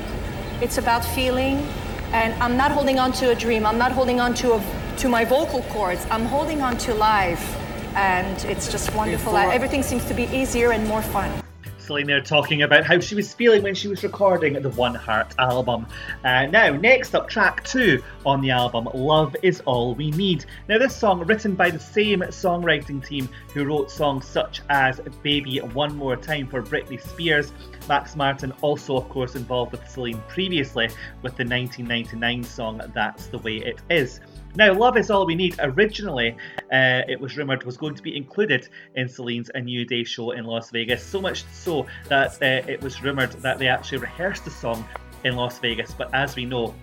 It's 0.60 0.78
about 0.78 1.04
feeling, 1.04 1.66
and 2.14 2.32
I'm 2.40 2.56
not 2.56 2.70
holding 2.70 2.98
on 3.00 3.12
to 3.14 3.30
a 3.30 3.34
dream. 3.34 3.66
I'm 3.66 3.76
not 3.76 3.90
holding 3.90 4.20
on 4.20 4.34
to 4.34 4.54
a, 4.54 4.64
to 4.98 5.08
my 5.08 5.24
vocal 5.24 5.62
cords. 5.62 6.06
I'm 6.10 6.24
holding 6.24 6.62
on 6.62 6.78
to 6.78 6.94
life, 6.94 7.56
and 7.96 8.44
it's 8.44 8.70
just 8.70 8.94
wonderful. 8.94 9.32
Before- 9.32 9.52
Everything 9.52 9.82
seems 9.82 10.04
to 10.06 10.14
be 10.14 10.24
easier 10.26 10.70
and 10.70 10.86
more 10.86 11.02
fun. 11.02 11.30
Celine 11.78 12.06
there 12.06 12.20
talking 12.22 12.62
about 12.62 12.82
how 12.84 12.98
she 12.98 13.14
was 13.14 13.34
feeling 13.34 13.62
when 13.62 13.74
she 13.74 13.88
was 13.88 14.02
recording 14.02 14.54
the 14.54 14.70
One 14.70 14.94
Heart 14.94 15.34
album. 15.38 15.86
Uh, 16.24 16.46
now, 16.46 16.70
next 16.70 17.14
up, 17.14 17.28
track 17.28 17.62
two 17.64 18.02
on 18.24 18.40
the 18.40 18.50
album, 18.50 18.88
Love 18.94 19.36
Is 19.42 19.60
All 19.66 19.94
We 19.94 20.10
Need. 20.12 20.46
Now, 20.66 20.78
this 20.78 20.96
song, 20.96 21.26
written 21.26 21.54
by 21.54 21.68
the 21.68 21.78
same 21.78 22.20
songwriting 22.20 23.06
team 23.06 23.28
who 23.52 23.66
wrote 23.66 23.90
songs 23.90 24.24
such 24.24 24.62
as 24.70 24.98
Baby 25.22 25.58
One 25.58 25.94
More 25.94 26.16
Time 26.16 26.46
for 26.46 26.62
Britney 26.62 26.98
Spears. 27.02 27.52
Max 27.88 28.16
Martin 28.16 28.52
also, 28.62 28.96
of 28.96 29.08
course, 29.08 29.34
involved 29.34 29.72
with 29.72 29.88
Celine 29.88 30.22
previously 30.28 30.86
with 31.22 31.36
the 31.36 31.44
1999 31.44 32.44
song 32.44 32.80
That's 32.94 33.26
the 33.26 33.38
Way 33.38 33.56
It 33.56 33.80
Is. 33.90 34.20
Now, 34.56 34.72
Love 34.72 34.96
Is 34.96 35.10
All 35.10 35.26
We 35.26 35.34
Need 35.34 35.56
originally, 35.58 36.36
uh, 36.72 37.02
it 37.08 37.20
was 37.20 37.36
rumoured, 37.36 37.64
was 37.64 37.76
going 37.76 37.94
to 37.96 38.02
be 38.02 38.16
included 38.16 38.68
in 38.94 39.08
Celine's 39.08 39.50
A 39.54 39.60
New 39.60 39.84
Day 39.84 40.04
show 40.04 40.30
in 40.30 40.44
Las 40.44 40.70
Vegas. 40.70 41.04
So 41.04 41.20
much 41.20 41.44
so 41.52 41.86
that 42.08 42.40
uh, 42.40 42.70
it 42.70 42.80
was 42.80 43.02
rumoured 43.02 43.32
that 43.32 43.58
they 43.58 43.66
actually 43.66 43.98
rehearsed 43.98 44.44
the 44.44 44.50
song 44.50 44.86
in 45.24 45.34
Las 45.34 45.58
Vegas. 45.58 45.92
But 45.92 46.14
as 46.14 46.36
we 46.36 46.44
know, 46.44 46.74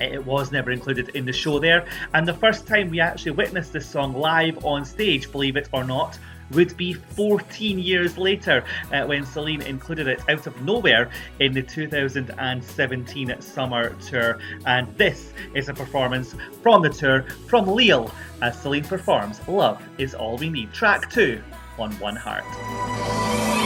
it 0.00 0.24
was 0.24 0.52
never 0.52 0.70
included 0.70 1.10
in 1.10 1.24
the 1.24 1.32
show 1.32 1.58
there. 1.58 1.86
And 2.14 2.26
the 2.26 2.34
first 2.34 2.66
time 2.66 2.90
we 2.90 3.00
actually 3.00 3.32
witnessed 3.32 3.72
this 3.72 3.88
song 3.88 4.14
live 4.14 4.64
on 4.64 4.84
stage, 4.84 5.30
believe 5.30 5.56
it 5.56 5.68
or 5.72 5.84
not, 5.84 6.18
would 6.52 6.76
be 6.76 6.92
14 6.92 7.78
years 7.78 8.18
later 8.18 8.64
uh, 8.92 9.04
when 9.04 9.24
Celine 9.24 9.62
included 9.62 10.08
it 10.08 10.20
out 10.28 10.46
of 10.46 10.60
nowhere 10.62 11.10
in 11.38 11.52
the 11.52 11.62
2017 11.62 13.40
summer 13.40 13.94
tour. 13.94 14.38
And 14.66 14.94
this 14.96 15.32
is 15.54 15.68
a 15.68 15.74
performance 15.74 16.34
from 16.62 16.82
the 16.82 16.90
tour 16.90 17.22
from 17.48 17.66
Lille 17.66 18.10
as 18.42 18.60
Celine 18.60 18.84
performs 18.84 19.40
Love 19.48 19.82
is 19.98 20.14
All 20.14 20.36
We 20.36 20.48
Need, 20.48 20.72
track 20.72 21.10
two 21.10 21.42
on 21.78 21.92
One 21.92 22.16
Heart. 22.16 23.59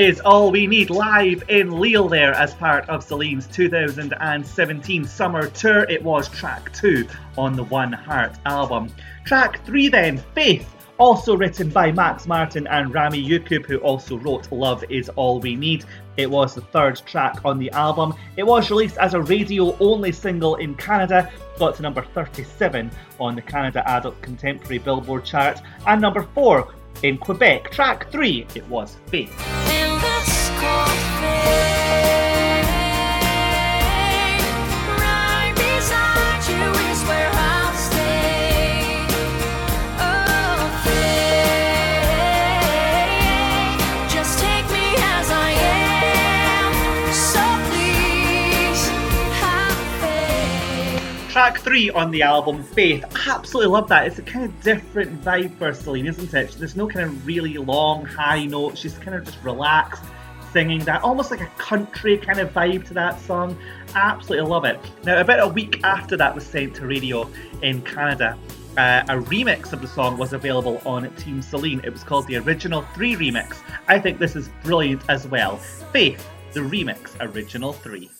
Is 0.00 0.18
All 0.20 0.50
We 0.50 0.66
Need 0.66 0.88
live 0.88 1.44
in 1.48 1.72
Lille 1.72 2.08
there 2.08 2.32
as 2.32 2.54
part 2.54 2.88
of 2.88 3.04
Celine's 3.04 3.46
2017 3.48 5.04
summer 5.04 5.50
tour. 5.50 5.82
It 5.90 6.02
was 6.02 6.26
track 6.30 6.72
two 6.72 7.06
on 7.36 7.54
the 7.54 7.64
One 7.64 7.92
Heart 7.92 8.32
album. 8.46 8.88
Track 9.26 9.62
three 9.66 9.90
then, 9.90 10.16
Faith. 10.34 10.74
Also 10.96 11.36
written 11.36 11.68
by 11.68 11.92
Max 11.92 12.26
Martin 12.26 12.66
and 12.68 12.94
Rami 12.94 13.22
Yacoub, 13.22 13.66
who 13.66 13.76
also 13.80 14.16
wrote 14.16 14.50
Love 14.50 14.82
Is 14.88 15.10
All 15.16 15.38
We 15.38 15.54
Need. 15.54 15.84
It 16.16 16.30
was 16.30 16.54
the 16.54 16.62
third 16.62 17.02
track 17.04 17.44
on 17.44 17.58
the 17.58 17.70
album. 17.72 18.14
It 18.38 18.44
was 18.44 18.70
released 18.70 18.96
as 18.96 19.12
a 19.12 19.20
radio 19.20 19.76
only 19.80 20.12
single 20.12 20.54
in 20.56 20.76
Canada, 20.76 21.30
got 21.58 21.76
to 21.76 21.82
number 21.82 22.02
37 22.14 22.90
on 23.18 23.34
the 23.34 23.42
Canada 23.42 23.86
Adult 23.86 24.22
Contemporary 24.22 24.78
Billboard 24.78 25.26
chart, 25.26 25.60
and 25.86 26.00
number 26.00 26.22
4 26.34 26.72
in 27.02 27.18
Quebec. 27.18 27.70
Track 27.70 28.10
3, 28.10 28.46
it 28.54 28.66
was 28.66 28.96
Faith. 29.08 29.59
Track 51.40 51.60
three 51.60 51.88
on 51.88 52.10
the 52.10 52.20
album, 52.20 52.62
Faith. 52.62 53.02
Absolutely 53.26 53.72
love 53.72 53.88
that. 53.88 54.06
It's 54.06 54.18
a 54.18 54.22
kind 54.22 54.44
of 54.44 54.62
different 54.62 55.22
vibe 55.24 55.56
for 55.56 55.72
Celine, 55.72 56.06
isn't 56.06 56.34
it? 56.34 56.54
There's 56.58 56.76
no 56.76 56.86
kind 56.86 57.06
of 57.06 57.26
really 57.26 57.56
long 57.56 58.04
high 58.04 58.44
notes. 58.44 58.80
She's 58.80 58.98
kind 58.98 59.16
of 59.16 59.24
just 59.24 59.42
relaxed, 59.42 60.04
singing 60.52 60.80
that, 60.80 61.02
almost 61.02 61.30
like 61.30 61.40
a 61.40 61.50
country 61.56 62.18
kind 62.18 62.40
of 62.40 62.52
vibe 62.52 62.86
to 62.88 62.92
that 62.92 63.18
song. 63.22 63.56
Absolutely 63.94 64.50
love 64.50 64.66
it. 64.66 64.78
Now, 65.04 65.18
about 65.18 65.40
a 65.40 65.48
week 65.48 65.80
after 65.82 66.14
that 66.18 66.34
was 66.34 66.44
sent 66.44 66.76
to 66.76 66.86
radio 66.86 67.26
in 67.62 67.80
Canada, 67.80 68.36
uh, 68.76 69.04
a 69.08 69.16
remix 69.16 69.72
of 69.72 69.80
the 69.80 69.88
song 69.88 70.18
was 70.18 70.34
available 70.34 70.82
on 70.84 71.08
Team 71.14 71.40
Celine. 71.40 71.80
It 71.84 71.90
was 71.90 72.04
called 72.04 72.26
the 72.26 72.36
Original 72.36 72.82
3 72.92 73.16
Remix. 73.16 73.62
I 73.88 73.98
think 73.98 74.18
this 74.18 74.36
is 74.36 74.50
brilliant 74.62 75.00
as 75.08 75.26
well. 75.26 75.56
Faith, 75.56 76.28
the 76.52 76.60
remix, 76.60 77.16
Original 77.18 77.72
3. 77.72 78.10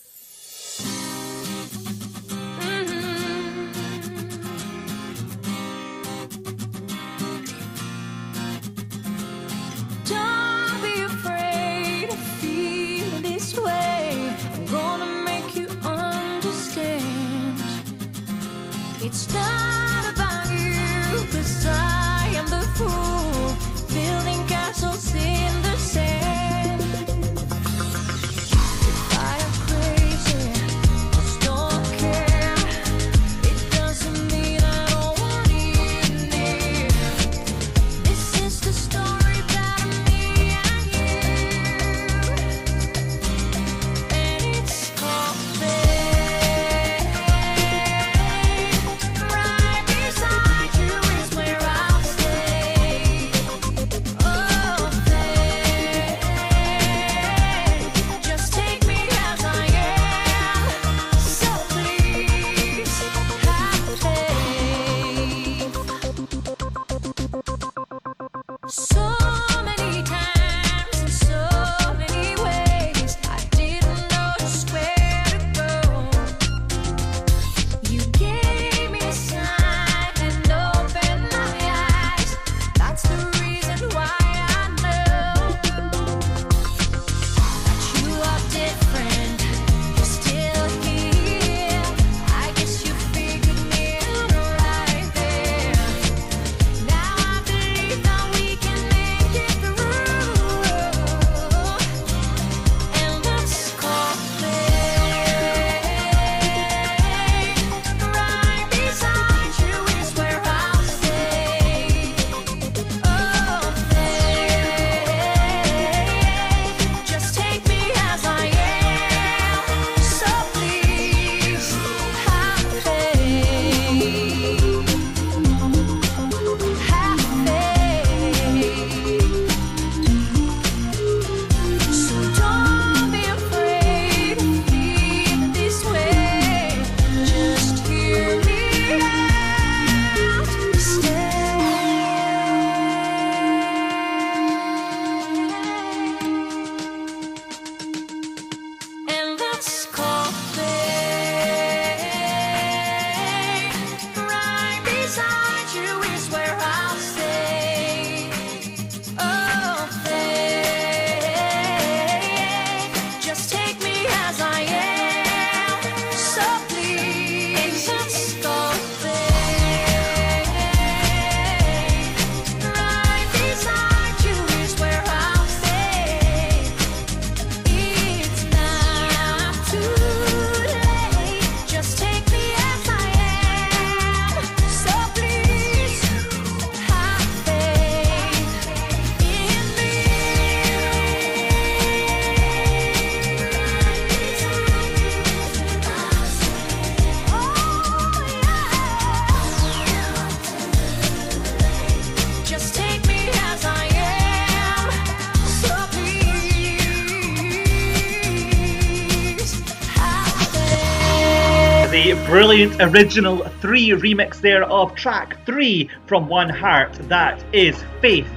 Original 212.81 213.37
three 213.61 213.89
remix 213.89 214.41
there 214.41 214.63
of 214.63 214.95
track 214.95 215.45
three 215.45 215.89
from 216.07 216.27
One 216.27 216.49
Heart. 216.49 216.93
That 217.09 217.43
is 217.53 217.83
Faith. 218.01 218.27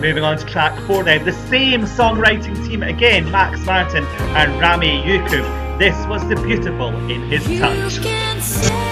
Moving 0.00 0.22
on 0.24 0.38
to 0.38 0.46
track 0.46 0.78
four 0.86 1.04
then, 1.04 1.24
the 1.24 1.32
same 1.32 1.82
songwriting 1.82 2.66
team 2.66 2.82
again, 2.82 3.30
Max 3.30 3.64
Martin 3.64 4.04
and 4.36 4.60
Rami 4.60 5.04
Yusuf. 5.06 5.46
This 5.78 5.96
was 6.06 6.26
the 6.28 6.36
beautiful 6.36 6.88
in 7.10 7.22
his 7.22 7.44
touch. 7.58 8.87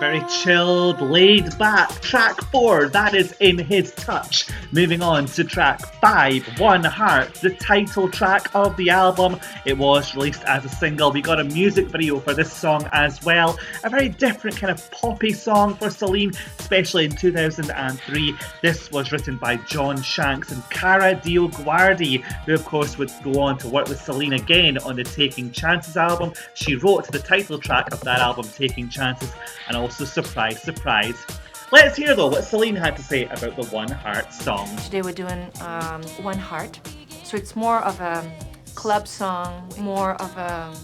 Very 0.00 0.24
chilled, 0.42 0.98
laid 1.02 1.56
back 1.58 1.90
track 2.00 2.40
four, 2.50 2.88
that 2.88 3.14
is 3.14 3.32
in 3.40 3.58
his 3.58 3.92
touch. 3.92 4.48
Moving 4.72 5.02
on 5.02 5.26
to 5.26 5.42
track 5.42 5.80
five, 6.00 6.46
One 6.60 6.84
Heart, 6.84 7.34
the 7.34 7.50
title 7.50 8.08
track 8.08 8.54
of 8.54 8.76
the 8.76 8.88
album. 8.90 9.40
It 9.64 9.76
was 9.76 10.14
released 10.14 10.44
as 10.44 10.64
a 10.64 10.68
single. 10.68 11.10
We 11.10 11.22
got 11.22 11.40
a 11.40 11.44
music 11.44 11.88
video 11.88 12.20
for 12.20 12.34
this 12.34 12.52
song 12.52 12.88
as 12.92 13.20
well. 13.24 13.58
A 13.82 13.90
very 13.90 14.08
different 14.08 14.56
kind 14.56 14.70
of 14.70 14.88
poppy 14.92 15.32
song 15.32 15.74
for 15.74 15.90
Celine, 15.90 16.32
especially 16.60 17.04
in 17.04 17.10
2003. 17.10 18.36
This 18.62 18.92
was 18.92 19.10
written 19.10 19.38
by 19.38 19.56
John 19.56 20.00
Shanks 20.00 20.52
and 20.52 20.62
Kara 20.70 21.16
DioGuardi, 21.16 22.22
who 22.44 22.54
of 22.54 22.64
course 22.64 22.96
would 22.96 23.10
go 23.24 23.40
on 23.40 23.58
to 23.58 23.68
work 23.68 23.88
with 23.88 24.00
Celine 24.00 24.34
again 24.34 24.78
on 24.78 24.94
the 24.94 25.02
Taking 25.02 25.50
Chances 25.50 25.96
album. 25.96 26.32
She 26.54 26.76
wrote 26.76 27.10
the 27.10 27.18
title 27.18 27.58
track 27.58 27.92
of 27.92 28.00
that 28.02 28.20
album, 28.20 28.46
Taking 28.54 28.88
Chances, 28.88 29.32
and 29.66 29.76
also 29.76 30.04
surprise, 30.04 30.62
surprise. 30.62 31.26
Let's 31.72 31.96
hear 31.96 32.16
though 32.16 32.26
what 32.26 32.42
Celine 32.42 32.74
had 32.74 32.96
to 32.96 33.02
say 33.02 33.26
about 33.26 33.54
the 33.54 33.64
One 33.66 33.88
Heart 33.88 34.32
song. 34.32 34.76
Today 34.78 35.02
we're 35.02 35.12
doing 35.12 35.48
um, 35.60 36.02
One 36.20 36.36
Heart. 36.36 36.80
So 37.22 37.36
it's 37.36 37.54
more 37.54 37.78
of 37.78 38.00
a 38.00 38.28
club 38.74 39.06
song, 39.06 39.70
more 39.78 40.20
of 40.20 40.36
a 40.36 40.74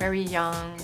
very 0.00 0.22
young. 0.22 0.76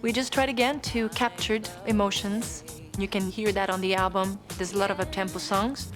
We 0.00 0.10
just 0.10 0.32
tried 0.32 0.48
again 0.48 0.80
to 0.80 1.10
capture 1.10 1.60
emotions. 1.86 2.64
You 2.98 3.08
can 3.08 3.30
hear 3.30 3.52
that 3.52 3.68
on 3.68 3.82
the 3.82 3.94
album. 3.94 4.38
There's 4.56 4.72
a 4.72 4.78
lot 4.78 4.90
of 4.90 4.98
up-tempo 4.98 5.38
songs. 5.38 5.92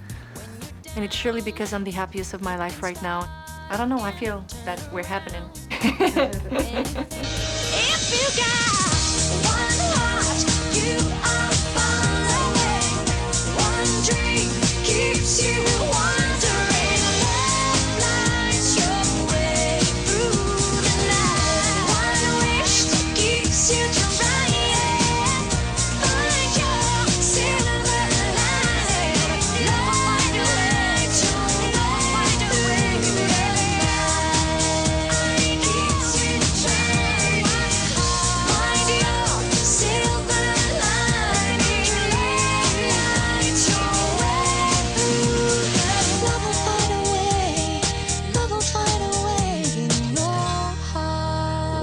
And 0.97 1.03
it's 1.03 1.17
surely 1.17 1.41
because 1.41 1.73
I'm 1.73 1.85
the 1.85 1.93
happiest 1.93 2.35
of 2.35 2.43
my 2.43 2.59
life 2.59 2.83
right 2.83 3.01
now. 3.03 3.27
I 3.71 3.79
don't 3.79 3.89
know, 3.89 4.01
I 4.01 4.13
feel 4.13 4.45
that 4.67 4.87
we're 4.93 5.03
happening. 5.03 5.43
keeps 15.27 15.45
you 15.45 15.96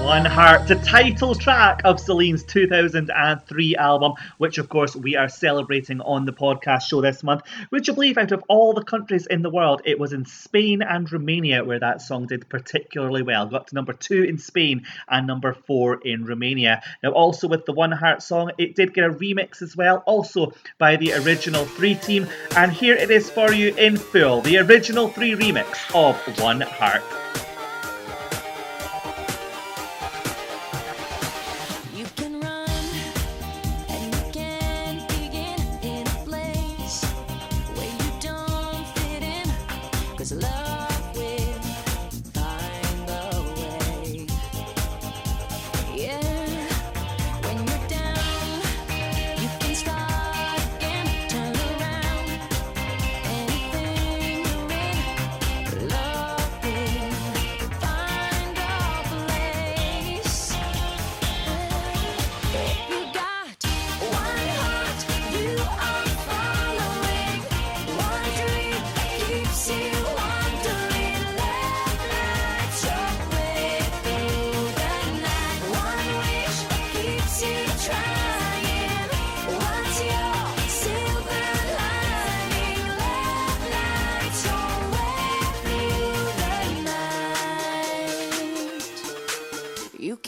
One 0.04 0.26
Heart, 0.26 0.68
the 0.68 0.74
title 0.74 1.34
track 1.34 1.80
of 1.86 1.98
Celine's 1.98 2.44
2003 2.44 3.76
album, 3.76 4.12
which 4.36 4.58
of 4.58 4.68
course 4.68 4.94
we 4.94 5.16
are 5.16 5.30
celebrating 5.30 6.02
on 6.02 6.26
the 6.26 6.32
podcast 6.32 6.82
show 6.82 7.00
this 7.00 7.22
month. 7.22 7.40
Would 7.70 7.88
you 7.88 7.94
believe 7.94 8.18
out 8.18 8.30
of 8.30 8.44
all 8.46 8.74
the 8.74 8.84
countries 8.84 9.26
in 9.26 9.40
the 9.40 9.48
world, 9.48 9.80
it 9.86 9.98
was 9.98 10.12
in 10.12 10.26
Spain 10.26 10.82
and 10.82 11.10
Romania 11.10 11.64
where 11.64 11.80
that 11.80 12.02
song 12.02 12.26
did 12.26 12.50
particularly 12.50 13.22
well. 13.22 13.46
Got 13.46 13.68
to 13.68 13.74
number 13.74 13.94
two 13.94 14.22
in 14.24 14.36
Spain 14.36 14.84
and 15.08 15.26
number 15.26 15.54
four 15.54 15.98
in 16.04 16.26
Romania. 16.26 16.82
Now, 17.02 17.12
also 17.12 17.48
with 17.48 17.64
the 17.64 17.72
One 17.72 17.92
Heart 17.92 18.22
song, 18.22 18.50
it 18.58 18.76
did 18.76 18.92
get 18.92 19.04
a 19.04 19.10
remix 19.10 19.62
as 19.62 19.74
well, 19.74 20.02
also 20.04 20.52
by 20.76 20.96
the 20.96 21.14
original 21.14 21.64
three 21.64 21.94
team. 21.94 22.28
And 22.54 22.70
here 22.70 22.94
it 22.94 23.10
is 23.10 23.30
for 23.30 23.54
you 23.54 23.74
in 23.76 23.96
full 23.96 24.42
the 24.42 24.58
original 24.58 25.08
three 25.08 25.32
remix 25.32 25.94
of 25.94 26.14
One 26.42 26.60
Heart. 26.60 27.43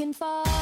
can 0.06 0.12
fall. 0.12 0.55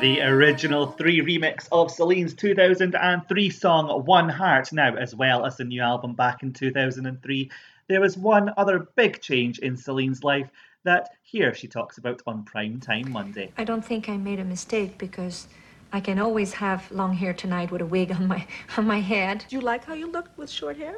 The 0.00 0.22
original 0.22 0.86
three 0.86 1.20
remix 1.20 1.68
of 1.70 1.90
Celine's 1.90 2.32
2003 2.32 3.50
song 3.50 4.04
One 4.06 4.28
Heart, 4.28 4.72
now 4.72 4.96
as 4.96 5.14
well 5.14 5.44
as 5.44 5.58
the 5.58 5.64
new 5.64 5.82
album 5.82 6.14
back 6.14 6.42
in 6.42 6.54
2003. 6.54 7.50
There 7.88 8.00
was 8.00 8.16
one 8.16 8.54
other 8.56 8.88
big 8.96 9.20
change 9.20 9.58
in 9.58 9.76
Celine's 9.76 10.24
life 10.24 10.48
that 10.84 11.10
here 11.22 11.52
she 11.52 11.68
talks 11.68 11.98
about 11.98 12.22
on 12.26 12.42
Prime 12.42 12.80
Time 12.80 13.12
Monday. 13.12 13.52
I 13.58 13.64
don't 13.64 13.84
think 13.84 14.08
I 14.08 14.16
made 14.16 14.40
a 14.40 14.44
mistake 14.44 14.96
because 14.96 15.46
I 15.92 16.00
can 16.00 16.18
always 16.18 16.54
have 16.54 16.90
long 16.90 17.12
hair 17.12 17.34
tonight 17.34 17.70
with 17.70 17.82
a 17.82 17.86
wig 17.86 18.12
on 18.12 18.26
my 18.26 18.46
on 18.78 18.86
my 18.86 19.00
head. 19.00 19.44
Do 19.48 19.56
you 19.56 19.62
like 19.62 19.84
how 19.84 19.92
you 19.92 20.10
look 20.10 20.30
with 20.38 20.48
short 20.48 20.78
hair? 20.78 20.96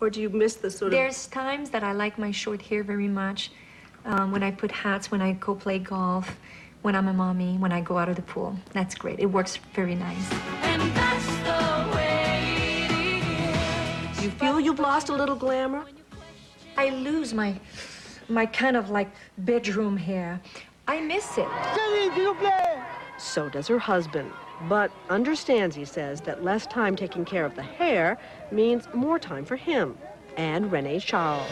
Or 0.00 0.08
do 0.08 0.22
you 0.22 0.30
miss 0.30 0.54
the 0.54 0.70
sort 0.70 0.92
of 0.92 0.98
There's 0.98 1.26
times 1.26 1.70
that 1.70 1.84
I 1.84 1.92
like 1.92 2.18
my 2.18 2.30
short 2.30 2.62
hair 2.62 2.82
very 2.82 3.08
much. 3.08 3.50
Um, 4.06 4.30
when 4.30 4.42
I 4.42 4.50
put 4.50 4.70
hats, 4.70 5.10
when 5.10 5.20
I 5.20 5.32
go 5.32 5.54
play 5.54 5.78
golf, 5.78 6.36
when 6.82 6.94
I'm 6.94 7.08
a 7.08 7.12
mommy, 7.12 7.56
when 7.58 7.72
I 7.72 7.80
go 7.80 7.98
out 7.98 8.08
of 8.08 8.16
the 8.16 8.22
pool. 8.22 8.56
That's 8.72 8.94
great. 8.94 9.18
It 9.18 9.26
works 9.26 9.58
very 9.74 9.94
nice. 9.94 10.32
And 10.62 10.82
that's 10.94 11.26
the 11.48 11.96
way 11.96 12.88
it 12.90 14.18
is. 14.18 14.24
you 14.24 14.30
feel 14.30 14.60
you've 14.60 14.78
lost 14.78 15.08
a 15.08 15.12
little 15.14 15.36
glamour? 15.36 15.84
I 16.76 16.90
lose 16.90 17.32
my 17.32 17.58
my 18.28 18.46
kind 18.46 18.76
of 18.76 18.90
like 18.90 19.10
bedroom 19.38 19.96
hair. 19.96 20.40
I 20.88 21.00
miss 21.00 21.38
it. 21.38 21.48
So 23.18 23.48
does 23.48 23.68
her 23.68 23.78
husband. 23.78 24.30
But 24.68 24.90
understands, 25.10 25.76
he 25.76 25.84
says, 25.84 26.20
that 26.22 26.42
less 26.42 26.66
time 26.66 26.96
taking 26.96 27.24
care 27.24 27.44
of 27.44 27.54
the 27.54 27.62
hair 27.62 28.18
means 28.50 28.88
more 28.94 29.18
time 29.18 29.44
for 29.44 29.56
him 29.56 29.98
and 30.36 30.70
René-Charles. 30.70 31.50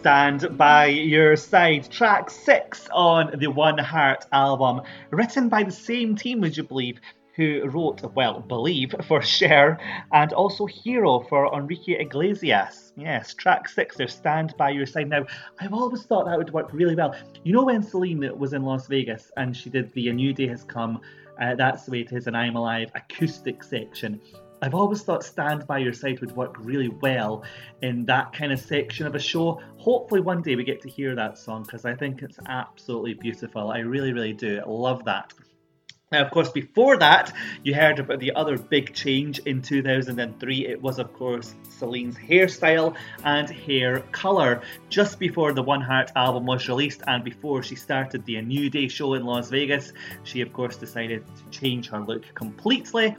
Stand 0.00 0.56
by 0.56 0.86
Your 0.86 1.36
Side, 1.36 1.90
track 1.90 2.30
six 2.30 2.88
on 2.90 3.38
the 3.38 3.48
One 3.48 3.76
Heart 3.76 4.24
album, 4.32 4.80
written 5.10 5.50
by 5.50 5.62
the 5.62 5.70
same 5.70 6.16
team, 6.16 6.40
would 6.40 6.56
you 6.56 6.62
believe, 6.62 6.98
who 7.36 7.68
wrote, 7.68 8.00
well, 8.14 8.40
Believe 8.40 8.94
for 9.06 9.20
Cher 9.36 9.78
and 10.10 10.32
also 10.32 10.64
Hero 10.64 11.20
for 11.28 11.54
Enrique 11.54 12.00
Iglesias. 12.00 12.94
Yes, 12.96 13.34
track 13.34 13.68
six 13.68 13.98
there, 13.98 14.08
Stand 14.08 14.54
by 14.56 14.70
Your 14.70 14.86
Side. 14.86 15.10
Now, 15.10 15.26
I've 15.60 15.74
always 15.74 16.04
thought 16.04 16.24
that 16.24 16.38
would 16.38 16.54
work 16.54 16.72
really 16.72 16.94
well. 16.94 17.14
You 17.44 17.52
know, 17.52 17.64
when 17.64 17.82
Celine 17.82 18.38
was 18.38 18.54
in 18.54 18.62
Las 18.62 18.86
Vegas 18.86 19.30
and 19.36 19.54
she 19.54 19.68
did 19.68 19.92
the 19.92 20.08
A 20.08 20.14
New 20.14 20.32
Day 20.32 20.46
Has 20.46 20.64
Come, 20.64 21.02
uh, 21.38 21.56
That's 21.56 21.84
the 21.84 21.90
Way 21.90 22.00
It 22.00 22.12
Is, 22.12 22.26
and 22.26 22.34
I'm 22.34 22.56
Alive 22.56 22.90
acoustic 22.94 23.62
section. 23.62 24.18
I've 24.62 24.74
always 24.74 25.02
thought 25.02 25.24
Stand 25.24 25.66
By 25.66 25.78
Your 25.78 25.94
Side 25.94 26.20
would 26.20 26.36
work 26.36 26.56
really 26.58 26.88
well 26.88 27.44
in 27.80 28.04
that 28.06 28.34
kind 28.34 28.52
of 28.52 28.60
section 28.60 29.06
of 29.06 29.14
a 29.14 29.18
show. 29.18 29.60
Hopefully, 29.78 30.20
one 30.20 30.42
day 30.42 30.54
we 30.54 30.64
get 30.64 30.82
to 30.82 30.88
hear 30.88 31.14
that 31.14 31.38
song 31.38 31.62
because 31.62 31.86
I 31.86 31.94
think 31.94 32.22
it's 32.22 32.38
absolutely 32.46 33.14
beautiful. 33.14 33.70
I 33.70 33.78
really, 33.78 34.12
really 34.12 34.34
do. 34.34 34.60
I 34.60 34.68
love 34.68 35.04
that. 35.06 35.32
Now, 36.12 36.22
of 36.22 36.32
course, 36.32 36.50
before 36.50 36.96
that, 36.98 37.32
you 37.62 37.72
heard 37.72 38.00
about 38.00 38.18
the 38.18 38.32
other 38.32 38.58
big 38.58 38.92
change 38.92 39.38
in 39.40 39.62
2003. 39.62 40.66
It 40.66 40.82
was, 40.82 40.98
of 40.98 41.12
course, 41.14 41.54
Celine's 41.68 42.16
hairstyle 42.16 42.96
and 43.24 43.48
hair 43.48 44.00
colour. 44.10 44.60
Just 44.88 45.20
before 45.20 45.52
the 45.52 45.62
One 45.62 45.80
Heart 45.80 46.10
album 46.16 46.46
was 46.46 46.68
released 46.68 47.02
and 47.06 47.22
before 47.22 47.62
she 47.62 47.76
started 47.76 48.26
the 48.26 48.36
A 48.36 48.42
New 48.42 48.68
Day 48.68 48.88
show 48.88 49.14
in 49.14 49.24
Las 49.24 49.50
Vegas, 49.50 49.92
she, 50.24 50.40
of 50.40 50.52
course, 50.52 50.76
decided 50.76 51.24
to 51.36 51.58
change 51.58 51.88
her 51.90 52.00
look 52.00 52.24
completely. 52.34 53.16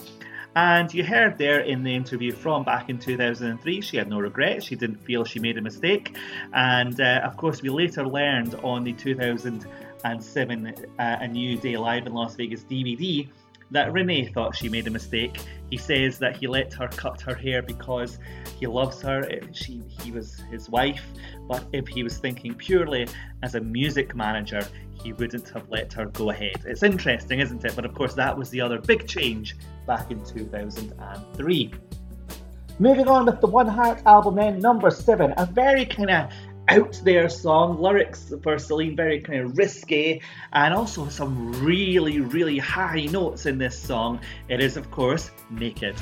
And 0.56 0.94
you 0.94 1.04
heard 1.04 1.38
there 1.38 1.62
in 1.62 1.84
the 1.84 1.96
interview 1.96 2.34
from 2.34 2.64
back 2.64 2.90
in 2.90 3.00
2003, 3.00 3.82
she 3.82 3.96
had 3.98 4.10
no 4.10 4.20
regrets. 4.20 4.66
She 4.66 4.76
didn't 4.76 5.02
feel 5.04 5.24
she 5.24 5.40
made 5.40 5.58
a 5.58 5.62
mistake. 5.62 6.18
And 6.54 7.00
uh, 7.00 7.22
of 7.24 7.38
course, 7.38 7.62
we 7.62 7.70
later 7.70 8.06
learned 8.06 8.56
on 8.56 8.84
the 8.84 8.92
2007 8.92 10.68
uh, 10.68 11.18
A 11.22 11.28
New 11.28 11.58
Day 11.58 11.78
Live 11.78 12.06
in 12.06 12.14
Las 12.14 12.36
Vegas 12.36 12.64
DVD 12.64 13.30
that 13.72 13.92
René 13.92 14.32
thought 14.34 14.56
she 14.56 14.70
made 14.70 14.88
a 14.88 14.92
mistake. 14.92 15.40
He 15.70 15.78
says 15.78 16.20
that 16.20 16.36
he 16.36 16.48
let 16.48 16.74
her 16.74 16.88
cut 16.88 17.22
her 17.22 17.34
hair 17.34 17.62
because 17.62 18.20
he 18.60 18.68
loves 18.68 19.02
her. 19.02 19.26
Eh, 19.30 19.40
she, 19.54 19.82
he 20.02 20.12
was 20.12 20.40
his 20.52 20.70
wife, 20.70 21.04
but 21.48 21.66
if 21.72 21.88
he 21.88 22.04
was 22.04 22.18
thinking 22.18 22.54
purely 22.54 23.08
as 23.44 23.56
a 23.56 23.62
music 23.62 24.16
manager, 24.16 24.68
he 25.02 25.14
wouldn't 25.14 25.50
have 25.50 25.68
let 25.70 25.92
her 25.94 26.06
go 26.08 26.30
ahead. 26.30 26.62
It's 26.66 26.84
interesting, 26.84 27.40
isn't 27.40 27.64
it? 27.64 27.76
But 27.76 27.86
of 27.86 27.94
course, 27.94 28.14
that 28.16 28.38
was 28.38 28.50
the 28.50 28.62
other 28.62 28.80
big 28.80 29.08
change 29.08 29.56
back 29.88 30.12
in 30.12 30.24
2003. 30.24 31.72
Moving 32.80 33.08
on 33.08 33.26
with 33.26 33.40
the 33.42 33.48
One 33.48 33.68
Heart 33.68 34.02
album, 34.06 34.36
then 34.36 34.60
number 34.60 34.90
seven, 34.90 35.34
a 35.38 35.46
very 35.46 35.86
kind 35.86 36.10
of 36.10 36.32
out 36.72 37.02
there 37.04 37.28
song, 37.28 37.82
lyrics 37.82 38.34
for 38.42 38.58
Celine 38.58 38.96
very 38.96 39.20
kind 39.20 39.42
of 39.42 39.58
risky, 39.58 40.22
and 40.54 40.74
also 40.74 41.10
some 41.10 41.52
really, 41.64 42.22
really 42.22 42.58
high 42.58 43.08
notes 43.12 43.46
in 43.46 43.58
this 43.58 43.78
song. 43.78 44.22
It 44.48 44.62
is, 44.62 44.78
of 44.78 44.90
course, 44.90 45.32
Naked. 45.50 45.96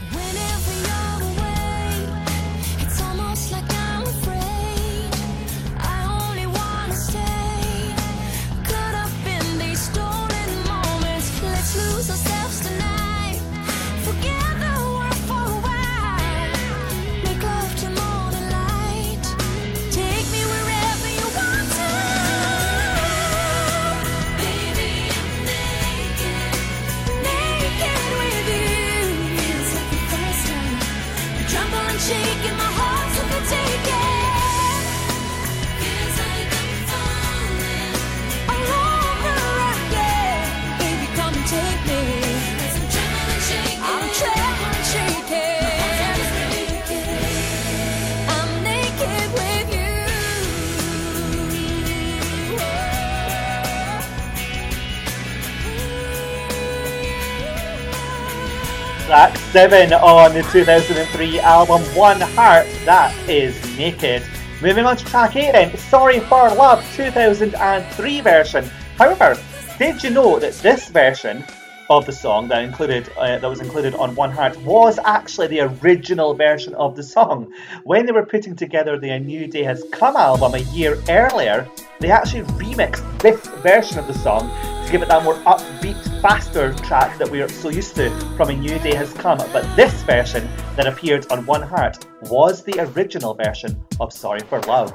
7 59.60 59.92
on 59.92 60.34
the 60.34 60.42
2003 60.44 61.42
album 61.42 61.82
One 61.94 62.22
Heart, 62.22 62.66
that 62.86 63.14
is 63.28 63.54
Naked. 63.78 64.24
Moving 64.62 64.86
on 64.86 64.96
to 64.96 65.04
track 65.04 65.36
8 65.36 65.52
then, 65.52 65.78
Sorry 65.78 66.22
for 66.22 66.48
Love 66.56 66.82
2003 66.96 68.22
version. 68.22 68.64
However, 68.98 69.38
did 69.78 70.02
you 70.02 70.12
know 70.12 70.40
that 70.40 70.54
this 70.60 70.88
version 70.88 71.44
of 71.90 72.06
the 72.06 72.14
song 72.14 72.48
that 72.48 72.64
included 72.64 73.10
uh, 73.18 73.38
that 73.38 73.50
was 73.50 73.60
included 73.60 73.96
on 73.96 74.16
One 74.16 74.32
Heart 74.32 74.56
was 74.62 74.98
actually 75.04 75.48
the 75.48 75.60
original 75.60 76.36
version 76.36 76.74
of 76.76 76.96
the 76.96 77.04
song. 77.04 77.52
When 77.84 78.06
they 78.06 78.14
were 78.14 78.26
putting 78.26 78.56
together 78.56 78.98
the 78.98 79.10
A 79.10 79.20
New 79.20 79.46
Day 79.46 79.64
Has 79.64 79.84
Come 79.92 80.16
album 80.16 80.54
a 80.54 80.60
year 80.72 80.98
earlier, 81.10 81.68
they 82.00 82.12
actually 82.12 82.44
remixed 82.44 83.04
this 83.20 83.46
version 83.62 84.00
of 84.00 84.08
the 84.08 84.14
song 84.14 84.50
to 84.86 84.90
give 84.90 85.02
it 85.02 85.10
that 85.10 85.22
more 85.26 85.36
upbeat, 85.44 86.02
faster 86.22 86.74
track 86.74 87.18
that 87.18 87.30
we 87.30 87.42
are 87.42 87.48
so 87.48 87.70
used 87.70 87.96
to 87.96 88.10
from 88.36 88.50
A 88.50 88.54
New 88.54 88.78
Day 88.80 88.94
Has 88.94 89.14
Come. 89.14 89.38
But 89.54 89.64
this 89.78 90.04
version 90.04 90.50
that 90.76 90.86
appeared 90.86 91.32
on 91.32 91.46
One 91.46 91.62
Heart 91.62 92.06
was 92.24 92.62
the 92.62 92.78
original 92.94 93.34
version 93.34 93.82
of 94.02 94.12
Sorry 94.12 94.42
for 94.42 94.60
Love. 94.62 94.94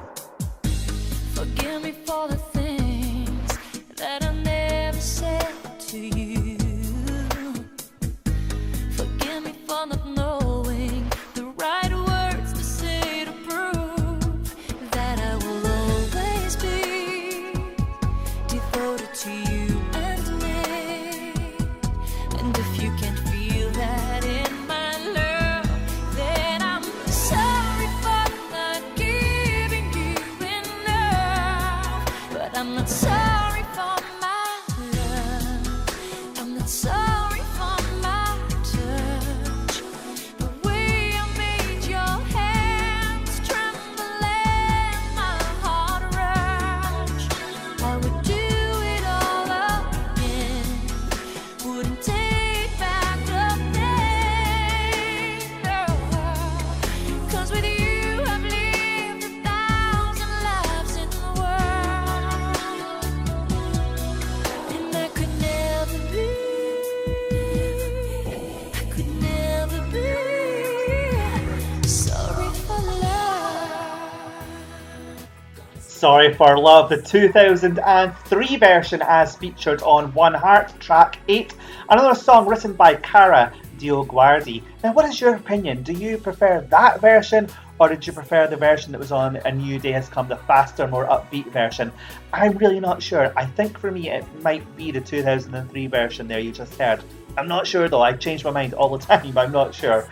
For 76.37 76.57
Love, 76.57 76.89
the 76.89 77.01
2003 77.01 78.55
version 78.57 79.01
as 79.01 79.37
featured 79.37 79.81
on 79.83 80.13
One 80.13 80.33
Heart, 80.33 80.77
track 80.81 81.17
8. 81.29 81.53
Another 81.89 82.13
song 82.13 82.45
written 82.45 82.73
by 82.73 82.95
Kara 82.95 83.53
DioGuardi. 83.77 84.61
Now, 84.83 84.91
what 84.91 85.05
is 85.05 85.21
your 85.21 85.35
opinion? 85.35 85.83
Do 85.83 85.93
you 85.93 86.17
prefer 86.17 86.61
that 86.69 86.99
version 86.99 87.47
or 87.79 87.87
did 87.87 88.05
you 88.05 88.11
prefer 88.11 88.47
the 88.47 88.57
version 88.57 88.91
that 88.91 88.99
was 88.99 89.13
on 89.13 89.37
A 89.37 89.51
New 89.51 89.79
Day 89.79 89.93
Has 89.93 90.09
Come, 90.09 90.27
the 90.27 90.35
faster, 90.35 90.87
more 90.87 91.05
upbeat 91.05 91.51
version? 91.53 91.91
I'm 92.33 92.57
really 92.57 92.81
not 92.81 93.01
sure. 93.01 93.31
I 93.37 93.45
think 93.45 93.77
for 93.79 93.91
me 93.91 94.09
it 94.09 94.25
might 94.41 94.75
be 94.75 94.91
the 94.91 95.01
2003 95.01 95.87
version 95.87 96.27
there 96.27 96.39
you 96.39 96.51
just 96.51 96.73
heard. 96.75 97.01
I'm 97.37 97.47
not 97.47 97.65
sure 97.65 97.87
though, 97.87 98.01
I 98.01 98.13
change 98.13 98.43
my 98.43 98.51
mind 98.51 98.73
all 98.73 98.97
the 98.97 99.05
time, 99.05 99.37
I'm 99.37 99.51
not 99.51 99.73
sure. 99.73 100.07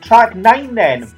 Track 0.00 0.34
9 0.34 0.74
then. 0.74 1.12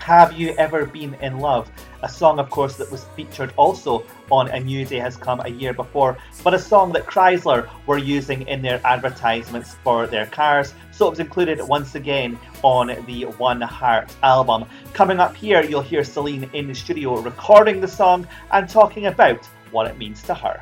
Have 0.00 0.32
You 0.32 0.52
Ever 0.58 0.84
Been 0.84 1.14
in 1.14 1.38
Love? 1.38 1.70
A 2.04 2.08
song, 2.08 2.40
of 2.40 2.50
course, 2.50 2.74
that 2.76 2.90
was 2.90 3.04
featured 3.14 3.52
also 3.56 4.04
on 4.28 4.48
A 4.48 4.58
New 4.58 4.84
Day 4.84 4.98
Has 4.98 5.16
Come 5.16 5.40
a 5.44 5.48
year 5.48 5.72
before, 5.72 6.18
but 6.42 6.52
a 6.52 6.58
song 6.58 6.90
that 6.94 7.06
Chrysler 7.06 7.68
were 7.86 7.96
using 7.98 8.42
in 8.48 8.60
their 8.60 8.80
advertisements 8.84 9.76
for 9.84 10.08
their 10.08 10.26
cars, 10.26 10.74
so 10.90 11.06
it 11.06 11.10
was 11.10 11.20
included 11.20 11.62
once 11.62 11.94
again 11.94 12.36
on 12.64 12.88
the 13.06 13.26
One 13.38 13.60
Heart 13.60 14.12
album. 14.24 14.64
Coming 14.94 15.20
up 15.20 15.36
here, 15.36 15.62
you'll 15.62 15.80
hear 15.80 16.02
Celine 16.02 16.50
in 16.52 16.66
the 16.66 16.74
studio 16.74 17.20
recording 17.20 17.80
the 17.80 17.86
song 17.86 18.26
and 18.50 18.68
talking 18.68 19.06
about 19.06 19.46
what 19.70 19.86
it 19.86 19.96
means 19.96 20.24
to 20.24 20.34
her. 20.34 20.60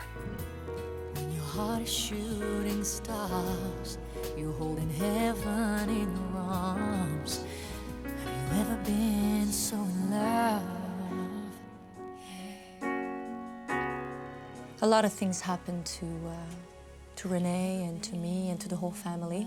Your 1.16 1.42
heart 1.42 1.82
is 1.84 1.90
shooting 1.90 2.84
stars, 2.84 3.96
you're 4.36 4.52
holding 4.52 4.90
heaven 4.90 5.88
in 5.88 6.14
your 6.14 6.42
arms. 6.42 7.44
Have 8.04 8.56
you 8.56 8.60
ever 8.60 8.76
been 8.84 9.46
so 9.46 9.76
in 9.76 10.10
love? 10.10 10.79
A 14.82 14.86
lot 14.86 15.04
of 15.04 15.12
things 15.12 15.42
happened 15.42 15.84
to 15.86 16.06
uh, 16.06 16.32
to 17.16 17.28
René 17.28 17.86
and 17.86 18.02
to 18.02 18.16
me 18.16 18.48
and 18.48 18.58
to 18.60 18.68
the 18.68 18.76
whole 18.76 18.92
family 18.92 19.46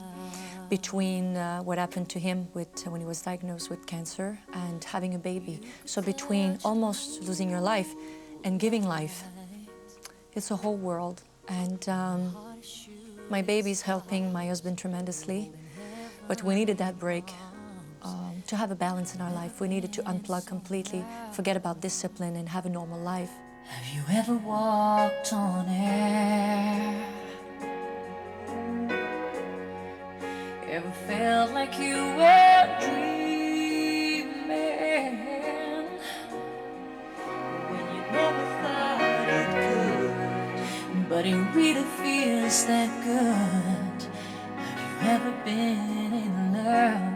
between 0.70 1.36
uh, 1.36 1.60
what 1.64 1.80
happened 1.80 2.08
to 2.10 2.20
him 2.20 2.48
with 2.54 2.86
uh, 2.86 2.92
when 2.92 3.02
he 3.02 3.08
was 3.08 3.20
diagnosed 3.24 3.72
with 3.72 3.88
cancer 3.88 4.38
and 4.54 4.84
having 4.84 5.16
a 5.16 5.18
baby. 5.18 5.60
So 5.86 6.00
between 6.04 6.60
almost 6.64 7.24
losing 7.24 7.50
your 7.50 7.62
life 7.62 7.96
and 8.44 8.60
giving 8.60 8.88
life, 8.88 9.24
it's 10.34 10.52
a 10.52 10.56
whole 10.56 10.78
world. 10.78 11.24
And 11.48 11.90
um, 11.90 12.36
my 13.32 13.42
baby's 13.42 13.82
helping 13.82 14.32
my 14.32 14.46
husband 14.46 14.78
tremendously, 14.78 15.52
but 16.28 16.44
we 16.44 16.54
needed 16.54 16.78
that 16.78 17.00
break 17.00 17.32
um, 18.04 18.44
to 18.46 18.56
have 18.56 18.70
a 18.70 18.76
balance 18.76 19.16
in 19.16 19.22
our 19.22 19.34
life. 19.34 19.60
We 19.60 19.68
needed 19.68 19.92
to 19.94 20.04
unplug 20.04 20.46
completely, 20.46 21.04
forget 21.32 21.58
about 21.58 21.82
discipline, 21.82 22.36
and 22.36 22.48
have 22.50 22.68
a 22.68 22.70
normal 22.70 23.00
life. 23.00 23.32
Have 23.68 23.88
you 23.94 24.04
ever 24.12 24.36
walked 24.36 25.34
on 25.34 25.68
air? 25.70 27.06
Ever 30.70 30.92
felt 31.08 31.52
like 31.54 31.78
you 31.80 31.96
were 32.18 32.78
dreaming 32.82 33.08
when 37.70 37.86
you 37.96 38.02
never 38.12 38.46
thought 38.62 39.30
it 39.30 39.48
could, 39.60 41.10
but 41.10 41.26
it 41.26 41.38
really 41.54 41.84
feels 42.02 42.66
that 42.66 42.90
good? 43.04 44.00
Have 44.58 44.80
you 45.04 45.10
ever 45.10 45.32
been 45.46 46.14
in 46.14 46.54
love? 46.54 47.13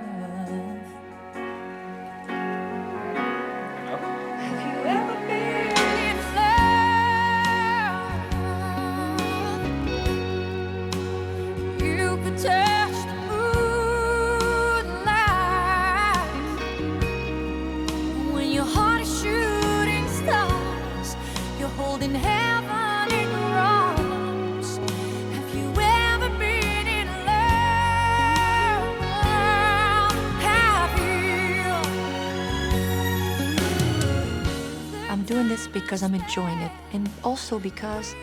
Because 35.88 36.04
I'm 36.04 36.14
enjoying 36.14 36.60
it 36.60 36.72
and 36.92 37.10
also 37.24 37.58
because 37.60 38.14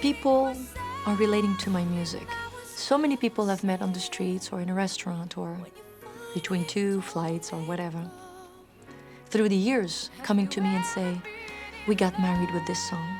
people 0.00 0.56
are 1.04 1.14
relating 1.16 1.54
to 1.58 1.68
my 1.68 1.84
music. 1.84 2.26
So 2.64 2.96
many 2.96 3.18
people 3.18 3.50
I've 3.50 3.62
met 3.62 3.82
on 3.82 3.92
the 3.92 4.00
streets 4.00 4.50
or 4.50 4.62
in 4.62 4.70
a 4.70 4.74
restaurant 4.74 5.36
or 5.36 5.58
between 6.32 6.64
two 6.64 7.02
flights 7.02 7.52
or 7.52 7.58
whatever. 7.58 8.02
Through 9.26 9.50
the 9.50 9.62
years, 9.70 10.08
coming 10.22 10.48
to 10.48 10.62
me 10.62 10.74
and 10.74 10.86
say, 10.86 11.20
We 11.86 11.94
got 11.94 12.18
married 12.18 12.50
with 12.54 12.66
this 12.66 12.82
song. 12.88 13.18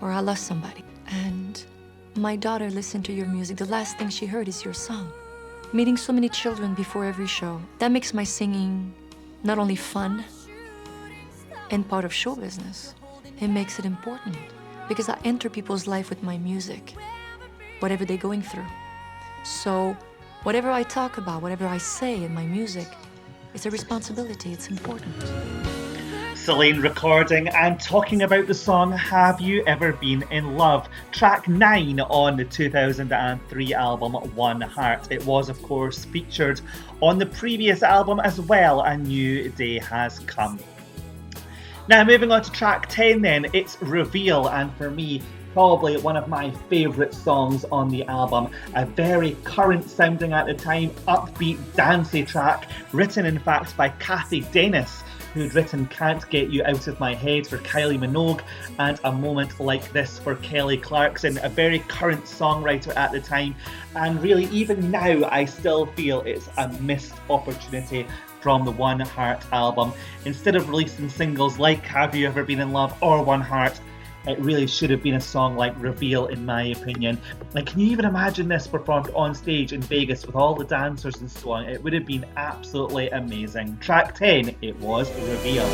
Or 0.00 0.10
I 0.10 0.18
lost 0.18 0.44
somebody. 0.44 0.82
And 1.06 1.64
my 2.16 2.34
daughter 2.34 2.70
listened 2.70 3.04
to 3.04 3.12
your 3.12 3.26
music. 3.26 3.56
The 3.56 3.66
last 3.66 3.98
thing 3.98 4.08
she 4.08 4.26
heard 4.26 4.48
is 4.48 4.64
your 4.64 4.74
song. 4.74 5.12
Meeting 5.72 5.96
so 5.96 6.12
many 6.12 6.28
children 6.28 6.74
before 6.74 7.04
every 7.04 7.28
show. 7.28 7.60
That 7.78 7.92
makes 7.92 8.12
my 8.12 8.24
singing 8.24 8.92
not 9.44 9.58
only 9.58 9.76
fun, 9.76 10.24
and 11.70 11.88
part 11.88 12.04
of 12.04 12.12
show 12.12 12.36
business. 12.36 12.94
It 13.40 13.48
makes 13.48 13.78
it 13.78 13.84
important 13.84 14.36
because 14.88 15.08
I 15.08 15.18
enter 15.24 15.48
people's 15.48 15.86
life 15.86 16.10
with 16.10 16.22
my 16.22 16.38
music, 16.38 16.94
whatever 17.80 18.04
they're 18.04 18.16
going 18.16 18.42
through. 18.42 18.66
So 19.44 19.96
Whatever 20.42 20.72
I 20.72 20.82
talk 20.82 21.18
about, 21.18 21.40
whatever 21.40 21.66
I 21.68 21.78
say 21.78 22.24
in 22.24 22.34
my 22.34 22.44
music, 22.44 22.88
it's 23.54 23.64
a 23.64 23.70
responsibility, 23.70 24.52
it's 24.52 24.66
important. 24.66 25.14
Celine 26.34 26.80
recording 26.80 27.46
and 27.46 27.78
talking 27.78 28.22
about 28.22 28.48
the 28.48 28.54
song 28.54 28.90
Have 28.90 29.40
You 29.40 29.62
Ever 29.68 29.92
Been 29.92 30.24
in 30.32 30.56
Love? 30.56 30.88
Track 31.12 31.46
9 31.46 32.00
on 32.00 32.36
the 32.36 32.44
2003 32.44 33.72
album 33.72 34.14
One 34.34 34.60
Heart. 34.60 35.12
It 35.12 35.24
was, 35.24 35.48
of 35.48 35.62
course, 35.62 36.06
featured 36.06 36.60
on 37.00 37.18
the 37.18 37.26
previous 37.26 37.84
album 37.84 38.18
as 38.18 38.40
well, 38.40 38.80
A 38.80 38.96
New 38.96 39.48
Day 39.50 39.78
Has 39.78 40.18
Come. 40.20 40.58
Now, 41.88 42.04
moving 42.04 42.30
on 42.30 42.42
to 42.42 42.52
track 42.52 42.88
10, 42.88 43.22
then, 43.22 43.46
it's 43.52 43.80
Reveal, 43.82 44.48
and 44.48 44.72
for 44.76 44.90
me, 44.90 45.20
probably 45.52 45.96
one 45.96 46.16
of 46.16 46.28
my 46.28 46.50
favourite 46.70 47.12
songs 47.12 47.64
on 47.72 47.88
the 47.88 48.04
album. 48.04 48.50
A 48.74 48.86
very 48.86 49.36
current 49.42 49.90
sounding 49.90 50.32
at 50.32 50.46
the 50.46 50.54
time, 50.54 50.90
upbeat, 51.08 51.58
dancey 51.74 52.24
track, 52.24 52.68
written 52.92 53.26
in 53.26 53.38
fact 53.38 53.76
by 53.76 53.88
Cathy 53.88 54.40
Dennis 54.52 55.02
who'd 55.34 55.54
written 55.54 55.86
Can't 55.86 56.28
Get 56.30 56.50
You 56.50 56.62
Out 56.64 56.86
of 56.86 57.00
My 57.00 57.14
Head 57.14 57.46
for 57.46 57.58
Kylie 57.58 57.98
Minogue 57.98 58.42
and 58.78 59.00
A 59.04 59.12
Moment 59.12 59.58
Like 59.58 59.90
This 59.92 60.18
for 60.18 60.34
Kelly 60.36 60.76
Clarkson, 60.76 61.38
a 61.42 61.48
very 61.48 61.80
current 61.80 62.24
songwriter 62.24 62.94
at 62.96 63.12
the 63.12 63.20
time. 63.20 63.54
And 63.96 64.22
really, 64.22 64.44
even 64.46 64.90
now, 64.90 65.28
I 65.30 65.46
still 65.46 65.86
feel 65.86 66.20
it's 66.22 66.48
a 66.58 66.68
missed 66.80 67.14
opportunity 67.30 68.06
from 68.42 68.64
the 68.64 68.72
One 68.72 69.00
Heart 69.00 69.44
album. 69.52 69.92
Instead 70.24 70.56
of 70.56 70.68
releasing 70.68 71.08
singles 71.08 71.58
like 71.58 71.82
Have 71.84 72.14
You 72.14 72.26
Ever 72.26 72.42
Been 72.44 72.60
in 72.60 72.72
Love 72.72 72.94
or 73.00 73.22
One 73.22 73.40
Heart, 73.40 73.80
it 74.26 74.38
really 74.38 74.66
should 74.66 74.90
have 74.90 75.02
been 75.02 75.14
a 75.14 75.20
song 75.20 75.56
like 75.56 75.74
Reveal, 75.80 76.26
in 76.26 76.44
my 76.44 76.64
opinion. 76.64 77.18
Like, 77.54 77.66
can 77.66 77.80
you 77.80 77.88
even 77.88 78.04
imagine 78.04 78.48
this 78.48 78.66
performed 78.66 79.10
on 79.14 79.34
stage 79.34 79.72
in 79.72 79.80
Vegas 79.82 80.26
with 80.26 80.36
all 80.36 80.54
the 80.54 80.64
dancers 80.64 81.20
and 81.20 81.30
so 81.30 81.52
on? 81.52 81.68
It 81.68 81.82
would 81.82 81.92
have 81.92 82.06
been 82.06 82.24
absolutely 82.36 83.10
amazing. 83.10 83.78
Track 83.78 84.14
10, 84.14 84.56
it 84.60 84.76
was 84.78 85.12
Reveal. 85.28 85.66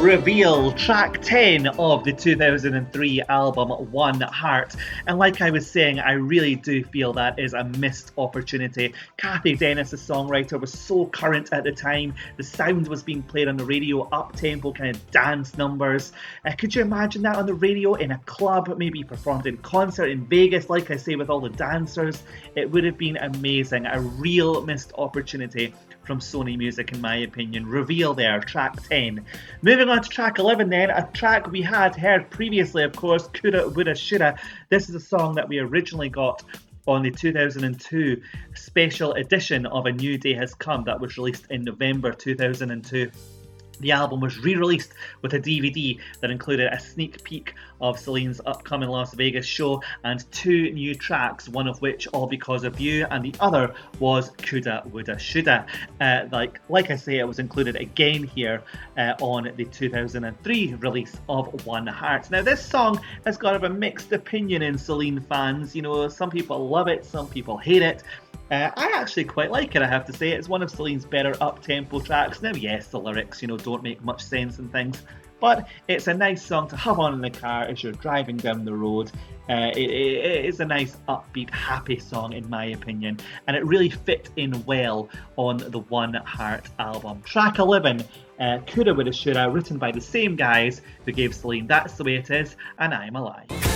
Reveal, 0.00 0.72
track 0.72 1.22
10 1.22 1.66
of 1.78 2.04
the 2.04 2.12
2003 2.12 3.22
album 3.28 3.68
One 3.90 4.20
Heart. 4.20 4.76
And 5.06 5.18
like 5.18 5.40
I 5.40 5.50
was 5.50 5.70
saying, 5.70 6.00
I 6.00 6.12
really 6.12 6.56
do 6.56 6.84
feel 6.84 7.12
that 7.14 7.38
is 7.38 7.54
a 7.54 7.64
missed 7.64 8.12
opportunity. 8.18 8.92
Cathy 9.16 9.56
Dennis, 9.56 9.90
the 9.90 9.96
songwriter, 9.96 10.60
was 10.60 10.72
so 10.72 11.06
current 11.06 11.52
at 11.52 11.64
the 11.64 11.72
time. 11.72 12.14
The 12.36 12.42
sound 12.42 12.88
was 12.88 13.02
being 13.02 13.22
played 13.22 13.48
on 13.48 13.56
the 13.56 13.64
radio, 13.64 14.02
up 14.10 14.36
tempo 14.36 14.72
kind 14.72 14.94
of 14.94 15.10
dance 15.10 15.56
numbers. 15.56 16.12
Uh, 16.44 16.52
could 16.56 16.74
you 16.74 16.82
imagine 16.82 17.22
that 17.22 17.36
on 17.36 17.46
the 17.46 17.54
radio 17.54 17.94
in 17.94 18.10
a 18.10 18.18
club, 18.26 18.74
maybe 18.76 19.02
performed 19.02 19.46
in 19.46 19.56
concert 19.58 20.06
in 20.10 20.26
Vegas, 20.26 20.68
like 20.68 20.90
I 20.90 20.96
say, 20.96 21.16
with 21.16 21.30
all 21.30 21.40
the 21.40 21.50
dancers? 21.50 22.22
It 22.56 22.70
would 22.70 22.84
have 22.84 22.98
been 22.98 23.16
amazing. 23.16 23.86
A 23.86 24.00
real 24.00 24.64
missed 24.64 24.92
opportunity 24.98 25.72
from 26.06 26.20
Sony 26.20 26.56
Music, 26.56 26.92
in 26.92 27.00
my 27.00 27.16
opinion. 27.16 27.66
Reveal 27.66 28.14
there, 28.14 28.40
track 28.40 28.82
10. 28.88 29.24
Moving 29.62 29.88
on 29.88 30.02
to 30.02 30.08
track 30.08 30.38
11, 30.38 30.68
then, 30.68 30.90
a 30.90 31.08
track 31.12 31.50
we 31.50 31.62
had 31.62 31.96
heard 31.96 32.30
previously, 32.30 32.82
of 32.82 32.94
course, 32.94 33.28
Coulda, 33.32 33.68
Woulda, 33.68 33.94
Shoulda. 33.94 34.38
This 34.68 34.88
is 34.88 34.94
a 34.94 35.00
song 35.00 35.34
that 35.34 35.48
we 35.48 35.58
originally 35.58 36.08
got 36.08 36.42
on 36.86 37.02
the 37.02 37.10
2002 37.10 38.20
special 38.54 39.12
edition 39.14 39.66
of 39.66 39.86
A 39.86 39.92
New 39.92 40.18
Day 40.18 40.34
Has 40.34 40.54
Come 40.54 40.84
that 40.84 41.00
was 41.00 41.16
released 41.16 41.46
in 41.50 41.64
November 41.64 42.12
2002. 42.12 43.10
The 43.80 43.92
album 43.92 44.20
was 44.20 44.38
re 44.38 44.54
released 44.54 44.92
with 45.22 45.34
a 45.34 45.40
DVD 45.40 45.98
that 46.20 46.30
included 46.30 46.72
a 46.72 46.78
sneak 46.78 47.24
peek 47.24 47.54
of 47.80 47.98
Celine's 47.98 48.40
upcoming 48.46 48.88
Las 48.88 49.14
Vegas 49.14 49.46
show 49.46 49.82
and 50.04 50.30
two 50.32 50.70
new 50.72 50.94
tracks, 50.94 51.48
one 51.48 51.66
of 51.66 51.80
which 51.80 52.06
All 52.08 52.26
Because 52.26 52.64
of 52.64 52.80
You, 52.80 53.06
and 53.10 53.24
the 53.24 53.34
other 53.40 53.74
was 53.98 54.30
Coulda, 54.38 54.82
Woulda, 54.90 55.18
Shoulda. 55.18 55.66
Uh, 56.00 56.26
like, 56.32 56.60
like 56.68 56.90
I 56.90 56.96
say, 56.96 57.18
it 57.18 57.26
was 57.26 57.38
included 57.38 57.76
again 57.76 58.24
here 58.24 58.62
uh, 58.96 59.14
on 59.20 59.52
the 59.56 59.64
2003 59.64 60.74
release 60.74 61.16
of 61.28 61.66
One 61.66 61.86
Heart. 61.86 62.30
Now, 62.30 62.42
this 62.42 62.64
song 62.64 63.00
has 63.24 63.36
got 63.36 63.62
a 63.64 63.68
mixed 63.68 64.12
opinion 64.12 64.62
in 64.62 64.78
Celine 64.78 65.20
fans. 65.20 65.74
You 65.74 65.82
know, 65.82 66.08
some 66.08 66.30
people 66.30 66.68
love 66.68 66.88
it, 66.88 67.04
some 67.04 67.28
people 67.28 67.58
hate 67.58 67.82
it. 67.82 68.02
Uh, 68.50 68.70
I 68.76 68.92
actually 68.94 69.24
quite 69.24 69.50
like 69.50 69.74
it, 69.74 69.82
I 69.82 69.86
have 69.86 70.04
to 70.06 70.12
say. 70.12 70.32
It's 70.32 70.48
one 70.48 70.62
of 70.62 70.70
Celine's 70.70 71.06
better 71.06 71.34
up 71.40 71.62
tempo 71.62 72.00
tracks. 72.00 72.42
Now, 72.42 72.52
yes, 72.52 72.88
the 72.88 73.00
lyrics, 73.00 73.40
you 73.40 73.48
know, 73.48 73.56
don't 73.56 73.82
make 73.82 74.02
much 74.04 74.22
sense 74.22 74.58
and 74.58 74.70
things, 74.70 75.02
but 75.44 75.68
it's 75.88 76.06
a 76.06 76.14
nice 76.14 76.42
song 76.42 76.66
to 76.66 76.74
have 76.74 76.98
on 76.98 77.12
in 77.12 77.20
the 77.20 77.28
car 77.28 77.64
as 77.64 77.82
you're 77.82 77.92
driving 77.92 78.38
down 78.38 78.64
the 78.64 78.72
road. 78.72 79.12
Uh, 79.50 79.70
it, 79.76 79.90
it, 79.90 80.24
it 80.24 80.44
is 80.46 80.58
a 80.60 80.64
nice, 80.64 80.96
upbeat, 81.06 81.50
happy 81.50 81.98
song, 81.98 82.32
in 82.32 82.48
my 82.48 82.64
opinion, 82.64 83.18
and 83.46 83.54
it 83.54 83.62
really 83.66 83.90
fit 83.90 84.30
in 84.36 84.64
well 84.64 85.10
on 85.36 85.58
the 85.58 85.80
One 85.80 86.14
Heart 86.14 86.70
album. 86.78 87.20
Track 87.26 87.58
11, 87.58 88.02
uh, 88.40 88.60
Coulda, 88.66 88.94
Woulda, 88.94 89.12
Shoulda, 89.12 89.50
written 89.50 89.76
by 89.76 89.92
the 89.92 90.00
same 90.00 90.34
guys 90.34 90.80
who 91.04 91.12
gave 91.12 91.34
Celine 91.34 91.66
That's 91.66 91.92
the 91.92 92.04
Way 92.04 92.14
It 92.14 92.30
Is 92.30 92.56
and 92.78 92.94
I'm 92.94 93.14
Alive. 93.14 93.73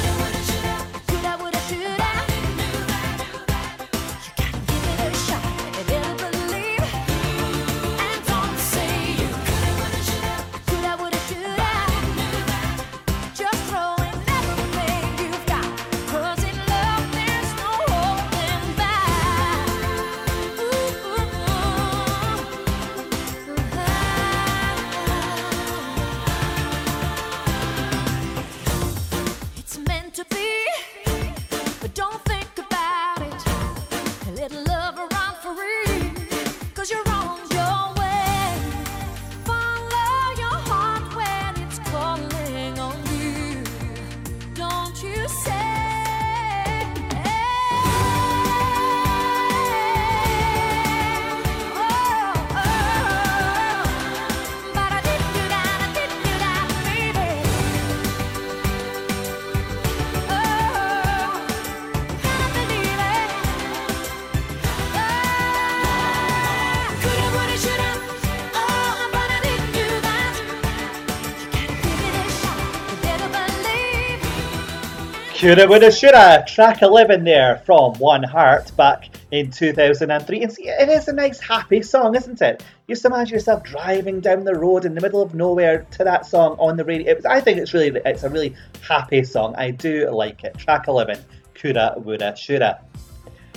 Woulda, 75.41 75.93
shoulda. 75.93 76.45
Track 76.49 76.83
11 76.83 77.23
there 77.23 77.63
from 77.65 77.95
One 77.95 78.25
Heart 78.25 78.77
back 78.77 79.09
in 79.31 79.53
2003. 79.53 80.43
And 80.43 80.53
see, 80.53 80.69
it 80.69 80.89
is 80.89 81.07
a 81.07 81.13
nice, 81.13 81.39
happy 81.39 81.81
song, 81.81 82.17
isn't 82.17 82.43
it? 82.43 82.65
You 82.89 82.97
just 82.97 83.05
imagine 83.05 83.35
yourself 83.35 83.63
driving 83.63 84.21
down 84.21 84.43
the 84.43 84.57
road 84.57 84.85
in 84.85 84.97
the 84.97 85.01
middle 85.01 85.23
of 85.23 85.37
nowhere 85.37 85.87
to 85.93 86.03
that 86.03 86.27
song 86.27 86.57
on 86.59 86.77
the 86.77 86.85
radio. 86.85 87.15
Was, 87.15 87.25
I 87.25 87.41
think 87.41 87.59
it's 87.59 87.73
really, 87.73 88.01
it's 88.05 88.25
a 88.25 88.29
really 88.29 88.57
happy 88.83 89.23
song. 89.23 89.55
I 89.57 89.71
do 89.71 90.11
like 90.11 90.43
it. 90.43 90.59
Track 90.59 90.89
11, 90.89 91.25
Coulda, 91.55 91.95
Woulda, 91.99 92.35
Shoulda. 92.37 92.81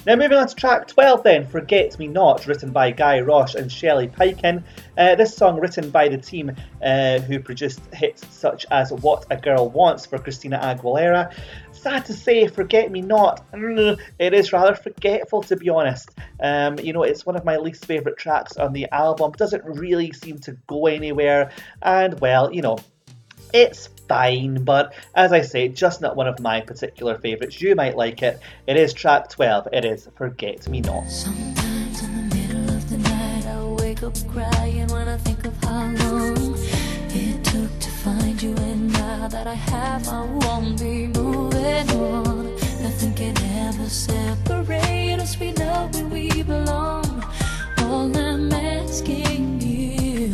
Now, 0.04 0.16
moving 0.16 0.36
on 0.36 0.48
to 0.48 0.56
track 0.56 0.88
12, 0.88 1.22
then, 1.22 1.46
Forget 1.46 2.00
Me 2.00 2.08
Not, 2.08 2.48
written 2.48 2.72
by 2.72 2.90
Guy 2.90 3.20
Roche 3.20 3.54
and 3.54 3.72
Shelley 3.72 4.08
Peiken. 4.08 4.64
Uh, 4.98 5.14
this 5.14 5.36
song, 5.36 5.60
written 5.60 5.92
by 5.92 6.10
the 6.10 6.18
team 6.18 6.56
uh, 6.84 7.20
who 7.20 7.40
produced 7.40 7.82
hits 7.94 8.26
such 8.34 8.66
as 8.72 8.92
What 8.92 9.28
a 9.30 9.38
Girl 9.38 9.70
Wants 9.70 10.08
for 10.08 10.18
Christina 10.18 10.58
Aguilera. 10.58 11.32
Sad 11.82 12.06
to 12.06 12.14
say, 12.14 12.48
Forget 12.48 12.92
Me 12.92 13.02
Not, 13.02 13.52
mm, 13.52 14.00
it 14.20 14.36
is 14.36 14.54
rather 14.54 14.76
forgetful 14.76 15.42
to 15.42 15.56
be 15.56 15.68
honest. 15.68 16.12
Um, 16.40 16.78
you 16.78 16.94
know, 16.94 17.02
it's 17.02 17.26
one 17.26 17.36
of 17.36 17.44
my 17.44 17.58
least 17.58 17.86
favourite 17.86 18.20
tracks 18.20 18.56
on 18.58 18.72
the 18.72 18.88
album, 18.92 19.32
doesn't 19.32 19.66
really 19.66 20.12
seem 20.12 20.38
to 20.42 20.52
go 20.68 20.86
anywhere, 20.86 21.50
and 21.82 22.20
well, 22.20 22.54
you 22.54 22.62
know, 22.62 22.78
it's 23.52 23.90
fine, 24.08 24.64
but 24.64 24.94
as 25.16 25.34
I 25.34 25.42
say, 25.42 25.70
just 25.70 26.02
not 26.02 26.16
one 26.16 26.28
of 26.28 26.40
my 26.40 26.62
particular 26.62 27.18
favourites. 27.18 27.60
You 27.60 27.76
might 27.76 27.98
like 27.98 28.22
it. 28.22 28.40
It 28.68 28.78
is 28.78 28.94
track 28.94 29.30
12. 29.30 29.70
It 29.74 29.84
is 29.84 30.08
Forget 30.16 30.70
Me 30.70 30.82
Not. 30.82 31.10
Sometimes 31.10 32.04
in 32.04 32.30
the 32.30 32.36
middle 32.36 32.70
of 32.76 32.90
the 32.92 32.98
night, 33.00 33.46
I 33.48 33.64
wake 33.82 34.04
up 34.04 34.16
crying 34.28 34.88
when 34.90 35.08
I 35.08 35.18
think 35.18 35.46
of 35.48 35.64
how 35.64 35.92
long 35.94 36.41
now 39.22 39.28
that 39.28 39.46
I 39.46 39.54
have, 39.54 40.08
I 40.08 40.22
won't 40.22 40.80
be 40.80 41.06
moving 41.06 41.90
on. 41.92 42.56
Nothing 42.82 43.14
can 43.14 43.38
ever 43.68 43.88
separate 43.88 45.20
us. 45.20 45.40
We 45.40 45.52
know 45.52 45.90
where 45.94 46.06
we 46.06 46.42
belong. 46.42 47.24
All 47.84 48.18
I'm 48.18 48.52
asking 48.52 49.62
you, 49.62 50.34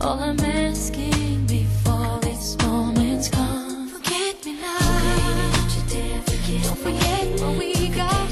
all 0.00 0.20
I'm 0.20 0.38
asking 0.38 1.46
before 1.46 2.20
this 2.20 2.56
moment's 2.58 3.28
gone. 3.30 3.88
Forget 3.88 4.46
me 4.46 4.60
now. 4.60 4.78
Don't 6.62 6.78
forget 6.86 7.40
what 7.40 7.58
we 7.58 7.88
got. 7.88 8.30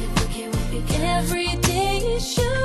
Every 1.03 1.57
day 1.57 1.97
is 2.15 2.35
surely 2.35 2.62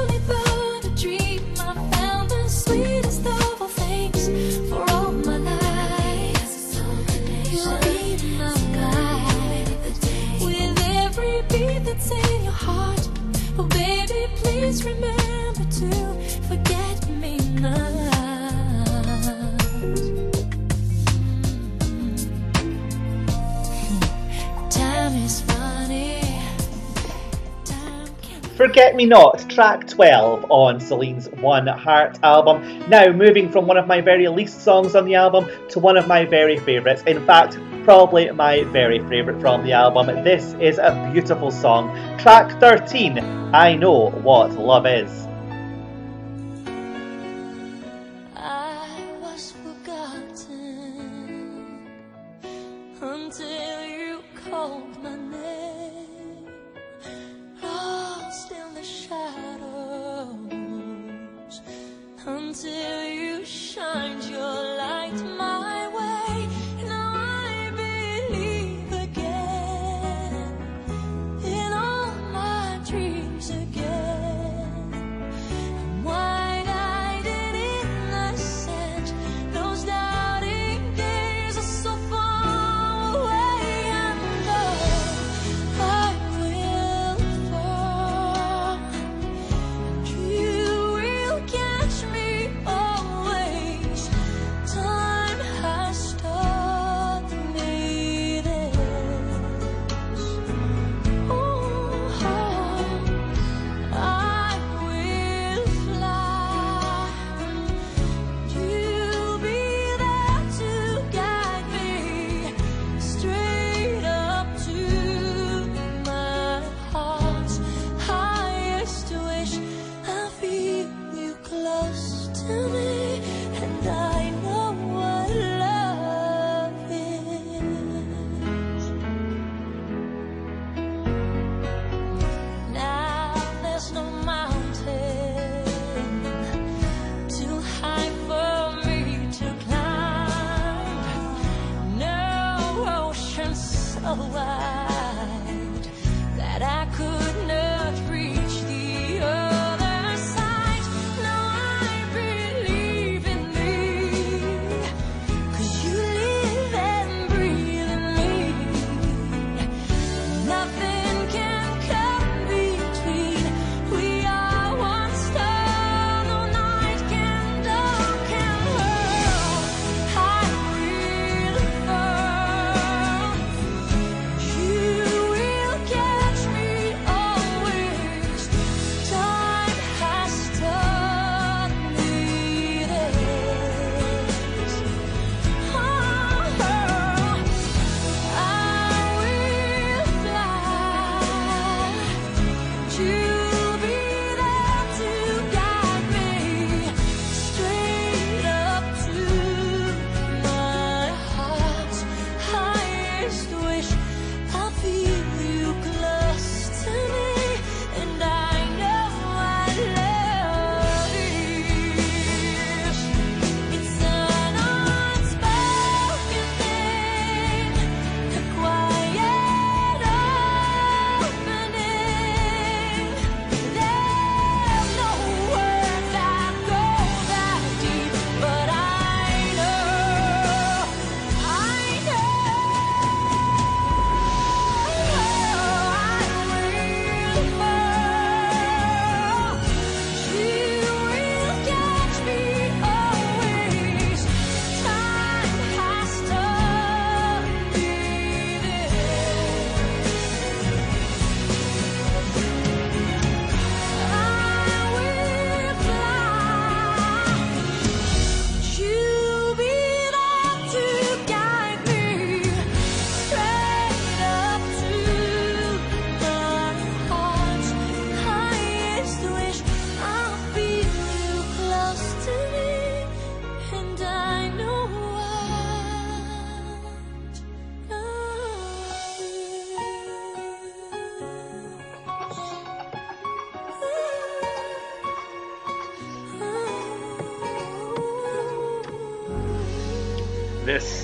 Forget 28.55 28.95
Me 28.95 29.05
Not, 29.05 29.49
track 29.49 29.88
12 29.88 30.45
on 30.49 30.80
Celine's 30.80 31.30
One 31.30 31.68
Heart 31.68 32.20
album. 32.24 32.89
Now, 32.89 33.12
moving 33.12 33.51
from 33.51 33.68
one 33.68 33.78
of 33.78 33.86
my 33.86 34.01
very 34.01 34.28
least 34.28 34.62
songs 34.62 34.95
on 34.95 35.05
the 35.05 35.16
album 35.16 35.47
to 35.70 35.80
one 35.80 35.95
of 35.95 36.08
my 36.08 36.26
very 36.26 36.58
favourites. 36.58 37.03
In 37.03 37.26
fact, 37.26 37.60
probably 37.88 38.29
my 38.31 38.65
very 38.65 38.99
favourite 39.07 39.39
from 39.39 39.63
the 39.63 39.71
album. 39.71 40.07
This 40.21 40.53
is 40.59 40.77
a 40.77 41.09
beautiful 41.13 41.49
song. 41.49 41.95
Track 42.17 42.59
13, 42.59 43.17
I 43.53 43.75
Know 43.75 44.09
What 44.09 44.51
Love 44.51 44.85
Is. 44.85 45.26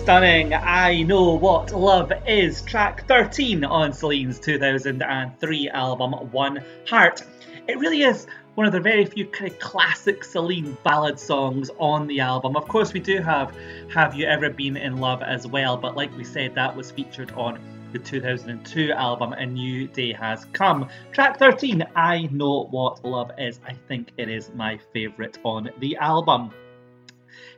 Stunning 0.04 0.54
I 0.54 1.04
Know 1.04 1.36
What 1.36 1.72
Love 1.72 2.12
Is, 2.28 2.62
track 2.64 3.08
13 3.08 3.64
on 3.64 3.93
Celine's 3.93 4.38
2003 4.38 5.70
album 5.70 6.12
One 6.34 6.62
Heart. 6.86 7.24
It 7.70 7.80
really 7.80 8.01
is 8.01 8.28
one 8.56 8.68
of 8.68 8.74
the 8.74 8.82
very 8.82 9.06
few 9.06 9.26
kind 9.28 9.49
of 9.49 9.58
classic 9.60 10.26
Celine 10.26 10.78
ballad 10.84 11.18
songs 11.18 11.72
on 11.80 12.08
the 12.08 12.20
album. 12.20 12.58
Of 12.58 12.68
course, 12.68 12.91
we 12.91 12.99
do 12.99 13.22
have 13.22 13.56
Have 13.93 14.14
You 14.14 14.26
Ever 14.26 14.49
Been 14.49 14.76
in 14.76 14.97
Love 14.97 15.22
as 15.22 15.47
well, 15.47 15.78
but 15.78 15.95
like 15.95 16.14
we 16.18 16.26
said, 16.26 16.54
that 16.56 16.76
was 16.76 16.91
featured 16.91 17.32
on 17.32 17.58
the 17.93 17.99
2002 17.99 18.91
album 18.91 19.32
A 19.32 19.45
New 19.45 19.88
Day 19.88 20.12
Has 20.12 20.43
Come. 20.51 20.89
Track 21.14 21.39
13, 21.39 21.82
I 21.95 22.24
Know 22.24 22.68
What 22.72 23.06
Love 23.06 23.32
Is. 23.38 23.62
I 23.66 23.72
think 23.88 24.12
it 24.18 24.28
is 24.28 24.51
my 24.54 24.78
favourite 24.91 25.38
on 25.45 25.70
the 25.80 25.95
album. 25.95 26.51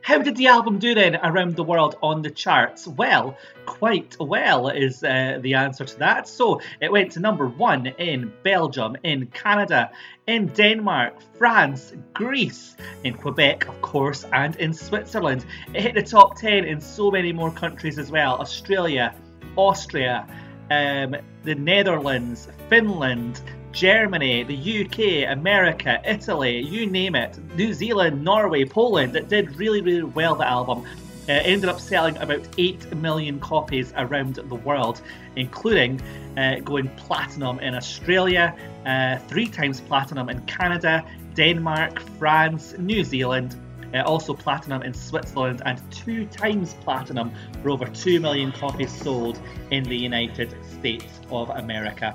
How 0.06 0.18
did 0.18 0.36
the 0.36 0.46
album 0.46 0.78
do 0.78 0.94
then 0.94 1.16
around 1.16 1.56
the 1.56 1.64
world 1.64 1.96
on 2.00 2.22
the 2.22 2.30
charts? 2.30 2.86
Well, 2.86 3.36
quite 3.64 4.16
well 4.20 4.68
is 4.68 5.02
uh, 5.02 5.40
the 5.42 5.54
answer 5.54 5.84
to 5.84 5.98
that. 5.98 6.28
So 6.28 6.60
it 6.80 6.92
went 6.92 7.10
to 7.12 7.20
number 7.20 7.48
one 7.48 7.86
in 7.86 8.32
Belgium, 8.44 8.96
in 9.02 9.26
Canada, 9.26 9.90
in 10.28 10.46
Denmark, 10.46 11.14
France, 11.36 11.92
Greece, 12.14 12.76
in 13.02 13.14
Quebec, 13.14 13.66
of 13.66 13.82
course, 13.82 14.24
and 14.32 14.54
in 14.54 14.72
Switzerland. 14.72 15.44
It 15.74 15.80
hit 15.80 15.94
the 15.96 16.04
top 16.04 16.38
10 16.38 16.64
in 16.64 16.80
so 16.80 17.10
many 17.10 17.32
more 17.32 17.50
countries 17.50 17.98
as 17.98 18.08
well 18.08 18.38
Australia, 18.38 19.12
Austria, 19.56 20.24
um, 20.70 21.16
the 21.42 21.56
Netherlands, 21.56 22.46
Finland, 22.68 23.40
Germany, 23.76 24.42
the 24.42 24.86
UK, 24.86 25.30
America, 25.30 26.00
Italy, 26.02 26.62
you 26.62 26.86
name 26.86 27.14
it, 27.14 27.38
New 27.56 27.74
Zealand, 27.74 28.24
Norway, 28.24 28.64
Poland. 28.64 29.14
It 29.14 29.28
did 29.28 29.54
really, 29.56 29.82
really 29.82 30.02
well, 30.02 30.34
the 30.34 30.48
album. 30.48 30.86
Uh, 31.28 31.32
ended 31.32 31.68
up 31.68 31.78
selling 31.78 32.16
about 32.16 32.40
8 32.56 32.94
million 32.94 33.38
copies 33.38 33.92
around 33.98 34.36
the 34.36 34.54
world, 34.54 35.02
including 35.36 36.00
uh, 36.38 36.60
going 36.60 36.88
platinum 36.96 37.58
in 37.58 37.74
Australia, 37.74 38.56
uh, 38.86 39.18
three 39.28 39.46
times 39.46 39.82
platinum 39.82 40.30
in 40.30 40.40
Canada, 40.46 41.04
Denmark, 41.34 42.00
France, 42.18 42.74
New 42.78 43.04
Zealand, 43.04 43.60
uh, 43.92 44.00
also 44.04 44.32
platinum 44.32 44.84
in 44.84 44.94
Switzerland, 44.94 45.60
and 45.66 45.82
two 45.92 46.24
times 46.24 46.72
platinum 46.80 47.30
for 47.62 47.68
over 47.68 47.84
2 47.84 48.20
million 48.20 48.52
copies 48.52 48.90
sold 48.90 49.38
in 49.70 49.84
the 49.84 49.96
United 49.96 50.56
States 50.64 51.20
of 51.30 51.50
America. 51.50 52.14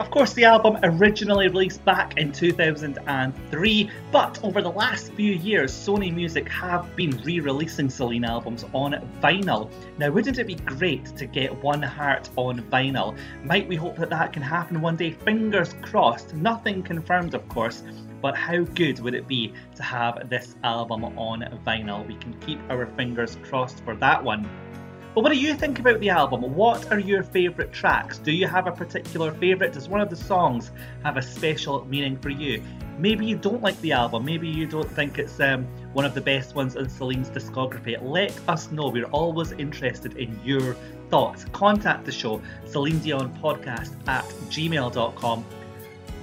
Of 0.00 0.10
course, 0.10 0.32
the 0.32 0.44
album 0.44 0.76
originally 0.82 1.46
released 1.46 1.84
back 1.84 2.18
in 2.18 2.32
2003, 2.32 3.90
but 4.10 4.40
over 4.42 4.60
the 4.60 4.70
last 4.70 5.12
few 5.12 5.34
years, 5.34 5.72
Sony 5.72 6.12
Music 6.12 6.48
have 6.48 6.96
been 6.96 7.16
re 7.22 7.38
releasing 7.38 7.88
Celine 7.88 8.24
albums 8.24 8.64
on 8.72 8.94
vinyl. 9.22 9.70
Now, 9.98 10.10
wouldn't 10.10 10.38
it 10.40 10.48
be 10.48 10.56
great 10.56 11.04
to 11.16 11.26
get 11.26 11.62
One 11.62 11.80
Heart 11.80 12.28
on 12.34 12.62
vinyl? 12.72 13.16
Might 13.44 13.68
we 13.68 13.76
hope 13.76 13.96
that 13.98 14.10
that 14.10 14.32
can 14.32 14.42
happen 14.42 14.80
one 14.80 14.96
day? 14.96 15.12
Fingers 15.12 15.76
crossed. 15.82 16.34
Nothing 16.34 16.82
confirmed, 16.82 17.34
of 17.34 17.48
course, 17.48 17.84
but 18.20 18.36
how 18.36 18.64
good 18.64 18.98
would 18.98 19.14
it 19.14 19.28
be 19.28 19.52
to 19.76 19.84
have 19.84 20.28
this 20.28 20.56
album 20.64 21.04
on 21.04 21.42
vinyl? 21.64 22.04
We 22.04 22.16
can 22.16 22.32
keep 22.40 22.58
our 22.68 22.86
fingers 22.96 23.38
crossed 23.44 23.84
for 23.84 23.94
that 23.96 24.24
one. 24.24 24.50
But 25.14 25.22
what 25.22 25.32
do 25.32 25.38
you 25.38 25.54
think 25.54 25.78
about 25.78 26.00
the 26.00 26.10
album? 26.10 26.42
What 26.56 26.90
are 26.90 26.98
your 26.98 27.22
favourite 27.22 27.72
tracks? 27.72 28.18
Do 28.18 28.32
you 28.32 28.48
have 28.48 28.66
a 28.66 28.72
particular 28.72 29.32
favourite? 29.32 29.72
Does 29.72 29.88
one 29.88 30.00
of 30.00 30.10
the 30.10 30.16
songs 30.16 30.72
have 31.04 31.16
a 31.16 31.22
special 31.22 31.84
meaning 31.84 32.18
for 32.18 32.30
you? 32.30 32.60
Maybe 32.98 33.24
you 33.24 33.36
don't 33.36 33.62
like 33.62 33.80
the 33.80 33.92
album. 33.92 34.24
Maybe 34.24 34.48
you 34.48 34.66
don't 34.66 34.90
think 34.90 35.20
it's 35.20 35.38
um, 35.38 35.66
one 35.92 36.04
of 36.04 36.14
the 36.14 36.20
best 36.20 36.56
ones 36.56 36.74
in 36.74 36.88
Celine's 36.88 37.30
discography. 37.30 37.96
Let 38.02 38.36
us 38.48 38.72
know. 38.72 38.88
We're 38.88 39.06
always 39.06 39.52
interested 39.52 40.16
in 40.16 40.36
your 40.44 40.74
thoughts. 41.10 41.44
Contact 41.52 42.04
the 42.04 42.12
show, 42.12 42.42
Celine 42.66 42.98
Dion 42.98 43.32
Podcast 43.40 43.92
at 44.08 44.24
gmail.com. 44.50 45.44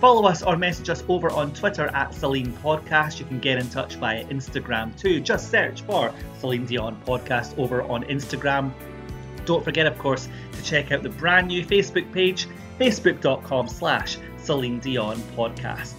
Follow 0.02 0.28
us 0.28 0.41
or 0.41 0.58
message 0.58 0.89
us 0.89 1.04
over 1.08 1.30
on 1.30 1.54
Twitter 1.54 1.86
at 1.93 2.12
Celine 2.12 2.52
Podcast. 2.54 3.20
You 3.20 3.26
can 3.26 3.39
get 3.39 3.60
in 3.60 3.70
touch 3.70 3.97
via 3.97 4.26
Instagram 4.26 4.99
too. 4.99 5.20
Just 5.20 5.52
search 5.52 5.84
for 5.84 6.12
Celine 6.39 6.66
Dion 6.66 6.99
Podcast 7.06 7.56
over 7.60 7.84
on 7.84 8.04
Instagram. 8.06 8.72
Don't 9.45 9.64
forget, 9.64 9.86
of 9.86 9.95
course, 9.99 10.28
to 10.54 10.64
check 10.64 10.91
out 10.91 11.04
the 11.04 11.10
brand 11.10 11.49
new 11.49 11.64
Facebook 11.64 12.12
page, 12.12 12.47
facebook.com 12.80 13.68
slash 13.68 14.18
Celine 14.38 14.80
Dion 14.80 15.18
Podcast. 15.38 15.93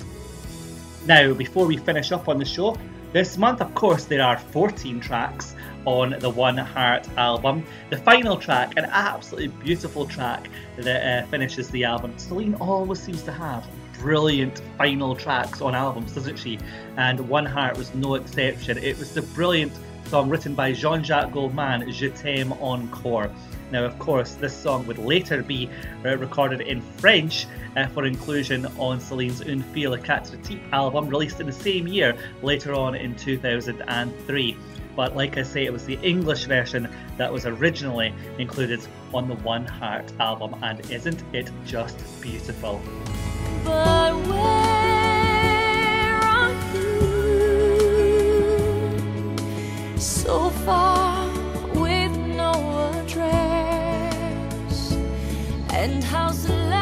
Now, 1.06 1.32
before 1.32 1.66
we 1.66 1.76
finish 1.76 2.10
up 2.10 2.28
on 2.28 2.40
the 2.40 2.44
show, 2.44 2.76
this 3.12 3.38
month, 3.38 3.60
of 3.60 3.72
course, 3.76 4.06
there 4.06 4.24
are 4.24 4.36
14 4.36 4.98
tracks 4.98 5.54
on 5.84 6.16
the 6.18 6.30
One 6.30 6.56
Heart 6.56 7.08
album. 7.16 7.64
The 7.90 7.98
final 7.98 8.36
track, 8.36 8.72
an 8.76 8.86
absolutely 8.86 9.48
beautiful 9.64 10.06
track 10.06 10.48
that 10.76 11.22
uh, 11.24 11.26
finishes 11.28 11.70
the 11.70 11.84
album. 11.84 12.18
Celine 12.18 12.54
always 12.56 13.00
seems 13.00 13.22
to 13.22 13.32
have 13.32 13.64
brilliant 14.02 14.60
final 14.76 15.14
tracks 15.14 15.60
on 15.60 15.74
albums, 15.76 16.12
doesn't 16.12 16.36
she? 16.36 16.58
And 16.96 17.28
One 17.28 17.46
Heart 17.46 17.78
was 17.78 17.94
no 17.94 18.16
exception. 18.16 18.76
It 18.78 18.98
was 18.98 19.14
the 19.14 19.22
brilliant 19.22 19.72
song 20.06 20.28
written 20.28 20.54
by 20.54 20.72
Jean 20.72 21.04
Jacques 21.04 21.32
Goldman, 21.32 21.90
Je 21.90 22.10
t'aime 22.10 22.52
encore. 22.54 23.30
Now, 23.70 23.84
of 23.84 23.98
course, 23.98 24.34
this 24.34 24.54
song 24.54 24.86
would 24.86 24.98
later 24.98 25.42
be 25.42 25.70
uh, 26.04 26.18
recorded 26.18 26.60
in 26.60 26.82
French 26.98 27.46
uh, 27.76 27.86
for 27.86 28.04
inclusion 28.04 28.66
on 28.76 29.00
Celine's 29.00 29.40
Une 29.40 29.62
fille 29.72 29.94
et 29.94 30.04
quatre 30.04 30.36
types 30.42 30.60
album, 30.72 31.08
released 31.08 31.40
in 31.40 31.46
the 31.46 31.52
same 31.52 31.86
year, 31.86 32.14
later 32.42 32.74
on 32.74 32.94
in 32.94 33.14
2003. 33.14 34.56
But 34.94 35.16
like 35.16 35.38
I 35.38 35.42
say, 35.42 35.64
it 35.64 35.72
was 35.72 35.86
the 35.86 35.98
English 36.02 36.44
version 36.44 36.86
that 37.16 37.32
was 37.32 37.46
originally 37.46 38.12
included 38.38 38.80
on 39.14 39.28
the 39.28 39.36
One 39.36 39.64
Heart 39.64 40.12
album, 40.20 40.54
and 40.62 40.78
isn't 40.90 41.22
it 41.32 41.50
just 41.64 41.96
beautiful? 42.20 42.82
But 43.64 44.14
where 44.28 46.20
are 46.36 46.54
you? 46.74 46.98
So 49.98 50.50
far 50.64 51.28
with 51.74 52.12
no 52.16 52.52
address. 53.00 54.76
And 55.70 56.04
how's 56.04 56.42
the 56.44 56.52
life 56.54 56.81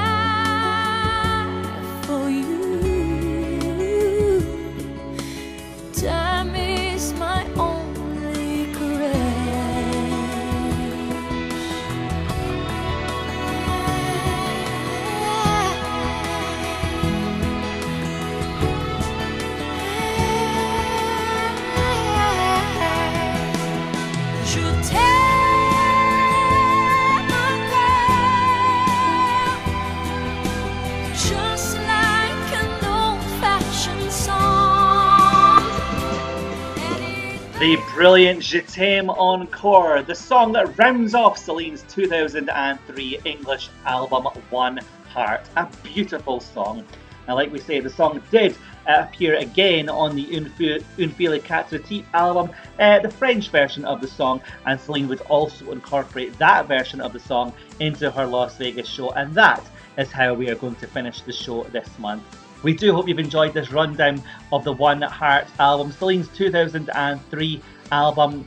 The 37.61 37.77
brilliant 37.93 38.43
Je 38.43 38.63
t'aime 38.63 39.11
encore, 39.11 40.03
the 40.03 40.15
song 40.15 40.53
that 40.53 40.79
rounds 40.79 41.15
off 41.15 41.37
Celine's 41.37 41.85
2003 41.91 43.19
English 43.27 43.69
album 43.85 44.25
One 44.49 44.81
Heart. 45.11 45.43
A 45.57 45.69
beautiful 45.83 46.41
song. 46.41 46.83
And 47.27 47.37
like 47.37 47.53
we 47.53 47.59
say, 47.61 47.81
the 47.81 47.91
song 47.91 48.23
did 48.31 48.57
uh, 48.89 49.05
appear 49.07 49.35
again 49.35 49.91
on 49.91 50.17
the 50.17 50.23
Une 50.35 50.51
Une 50.99 51.11
Fille 51.11 51.39
Quatre 51.39 51.79
album, 52.15 52.51
uh, 52.79 52.99
the 53.01 53.11
French 53.11 53.51
version 53.51 53.85
of 53.85 54.01
the 54.01 54.09
song, 54.09 54.41
and 54.65 54.81
Celine 54.81 55.07
would 55.09 55.21
also 55.29 55.71
incorporate 55.71 56.39
that 56.39 56.67
version 56.67 57.03
of 57.03 57.13
the 57.13 57.21
song 57.21 57.53
into 57.79 58.11
her 58.11 58.25
Las 58.25 58.57
Vegas 58.57 58.89
show, 58.89 59.11
and 59.11 59.35
that 59.35 59.63
is 59.99 60.11
how 60.11 60.33
we 60.33 60.49
are 60.49 60.55
going 60.55 60.77
to 60.77 60.87
finish 60.87 61.21
the 61.21 61.33
show 61.33 61.65
this 61.65 61.91
month. 61.99 62.25
We 62.63 62.75
do 62.75 62.93
hope 62.93 63.09
you've 63.09 63.19
enjoyed 63.19 63.55
this 63.55 63.73
rundown 63.73 64.23
of 64.53 64.65
the 64.65 64.73
One 64.73 65.01
Heart 65.01 65.47
album, 65.59 65.93
Celine's 65.93 66.29
2003 66.29 67.63
album. 67.91 68.47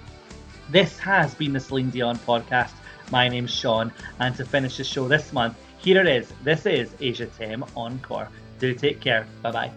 This 0.70 1.00
has 1.00 1.34
been 1.34 1.54
the 1.54 1.60
Celine 1.60 1.90
Dion 1.90 2.18
podcast. 2.20 2.74
My 3.12 3.28
name's 3.28 3.52
Sean, 3.52 3.92
and 4.20 4.36
to 4.36 4.46
finish 4.46 4.78
the 4.78 4.84
show 4.84 5.08
this 5.08 5.34
month, 5.34 5.58
here 5.80 6.00
it 6.00 6.08
is. 6.08 6.32
This 6.44 6.66
is 6.68 6.94
Je 7.00 7.26
t'aime 7.26 7.66
encore. 7.76 8.30
Do 8.60 8.74
take 8.76 9.02
care. 9.02 9.26
Bye 9.42 9.52
bye. 9.52 9.72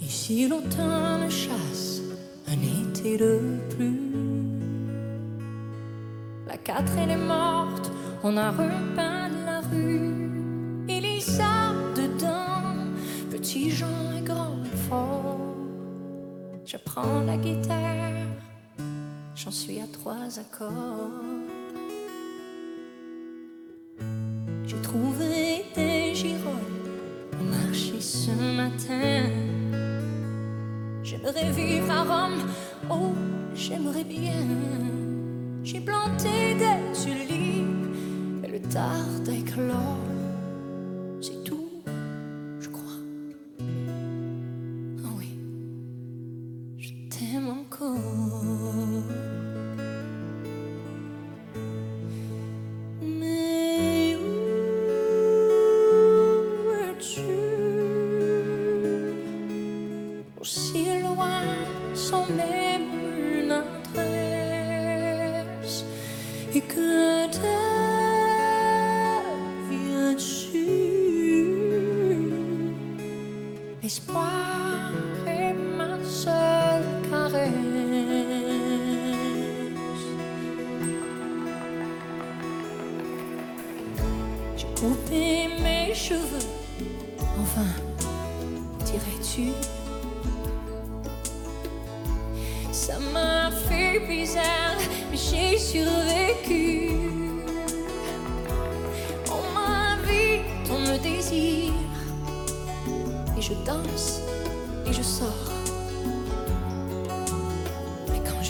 Si 0.00 0.46
l'automne 0.46 1.28
chasse 1.30 2.00
un 2.48 2.62
été 2.62 3.16
de 3.18 3.40
La 6.46 6.54
est 6.54 7.16
morte, 7.16 7.90
on 8.22 8.36
a 8.36 8.50
repeint 8.50 9.31
grand. 14.24 14.52
Je 16.64 16.76
prends 16.76 17.20
la 17.26 17.36
guitare, 17.36 18.26
j'en 19.34 19.50
suis 19.50 19.80
à 19.80 19.86
trois 19.92 20.38
accords. 20.38 21.10
J'ai 24.66 24.80
trouvé 24.82 25.64
des 25.74 26.14
girolles 26.14 26.88
au 27.40 27.44
marché 27.44 28.00
ce 28.00 28.30
matin. 28.30 29.28
J'aimerais 31.02 31.50
vivre 31.50 31.90
à 31.90 32.02
Rome, 32.02 32.42
oh, 32.90 33.12
j'aimerais 33.54 34.04
bien. 34.04 34.46
J'ai 35.64 35.80
planté 35.80 36.54
des 36.54 37.00
tulipes 37.02 37.96
et 38.44 38.48
le 38.48 38.60
tard 38.60 39.20
éclore. 39.28 40.11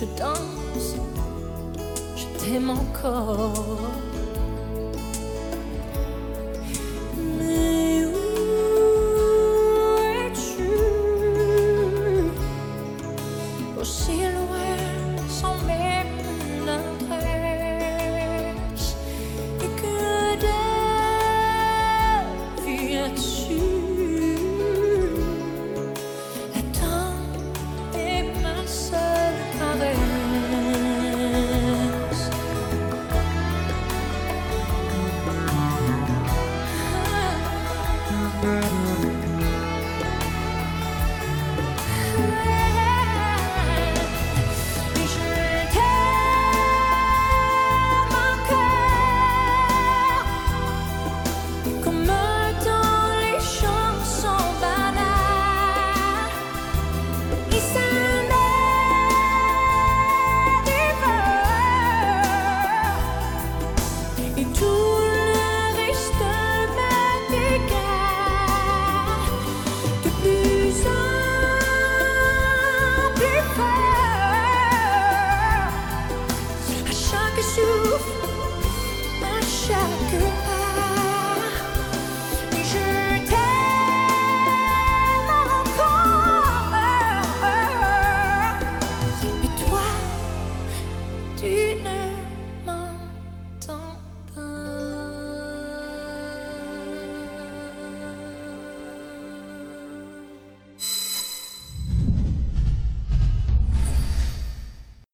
je 0.02 0.06
danse, 0.18 0.96
je 2.16 2.24
t'aime 2.38 2.70
encore. 2.70 3.78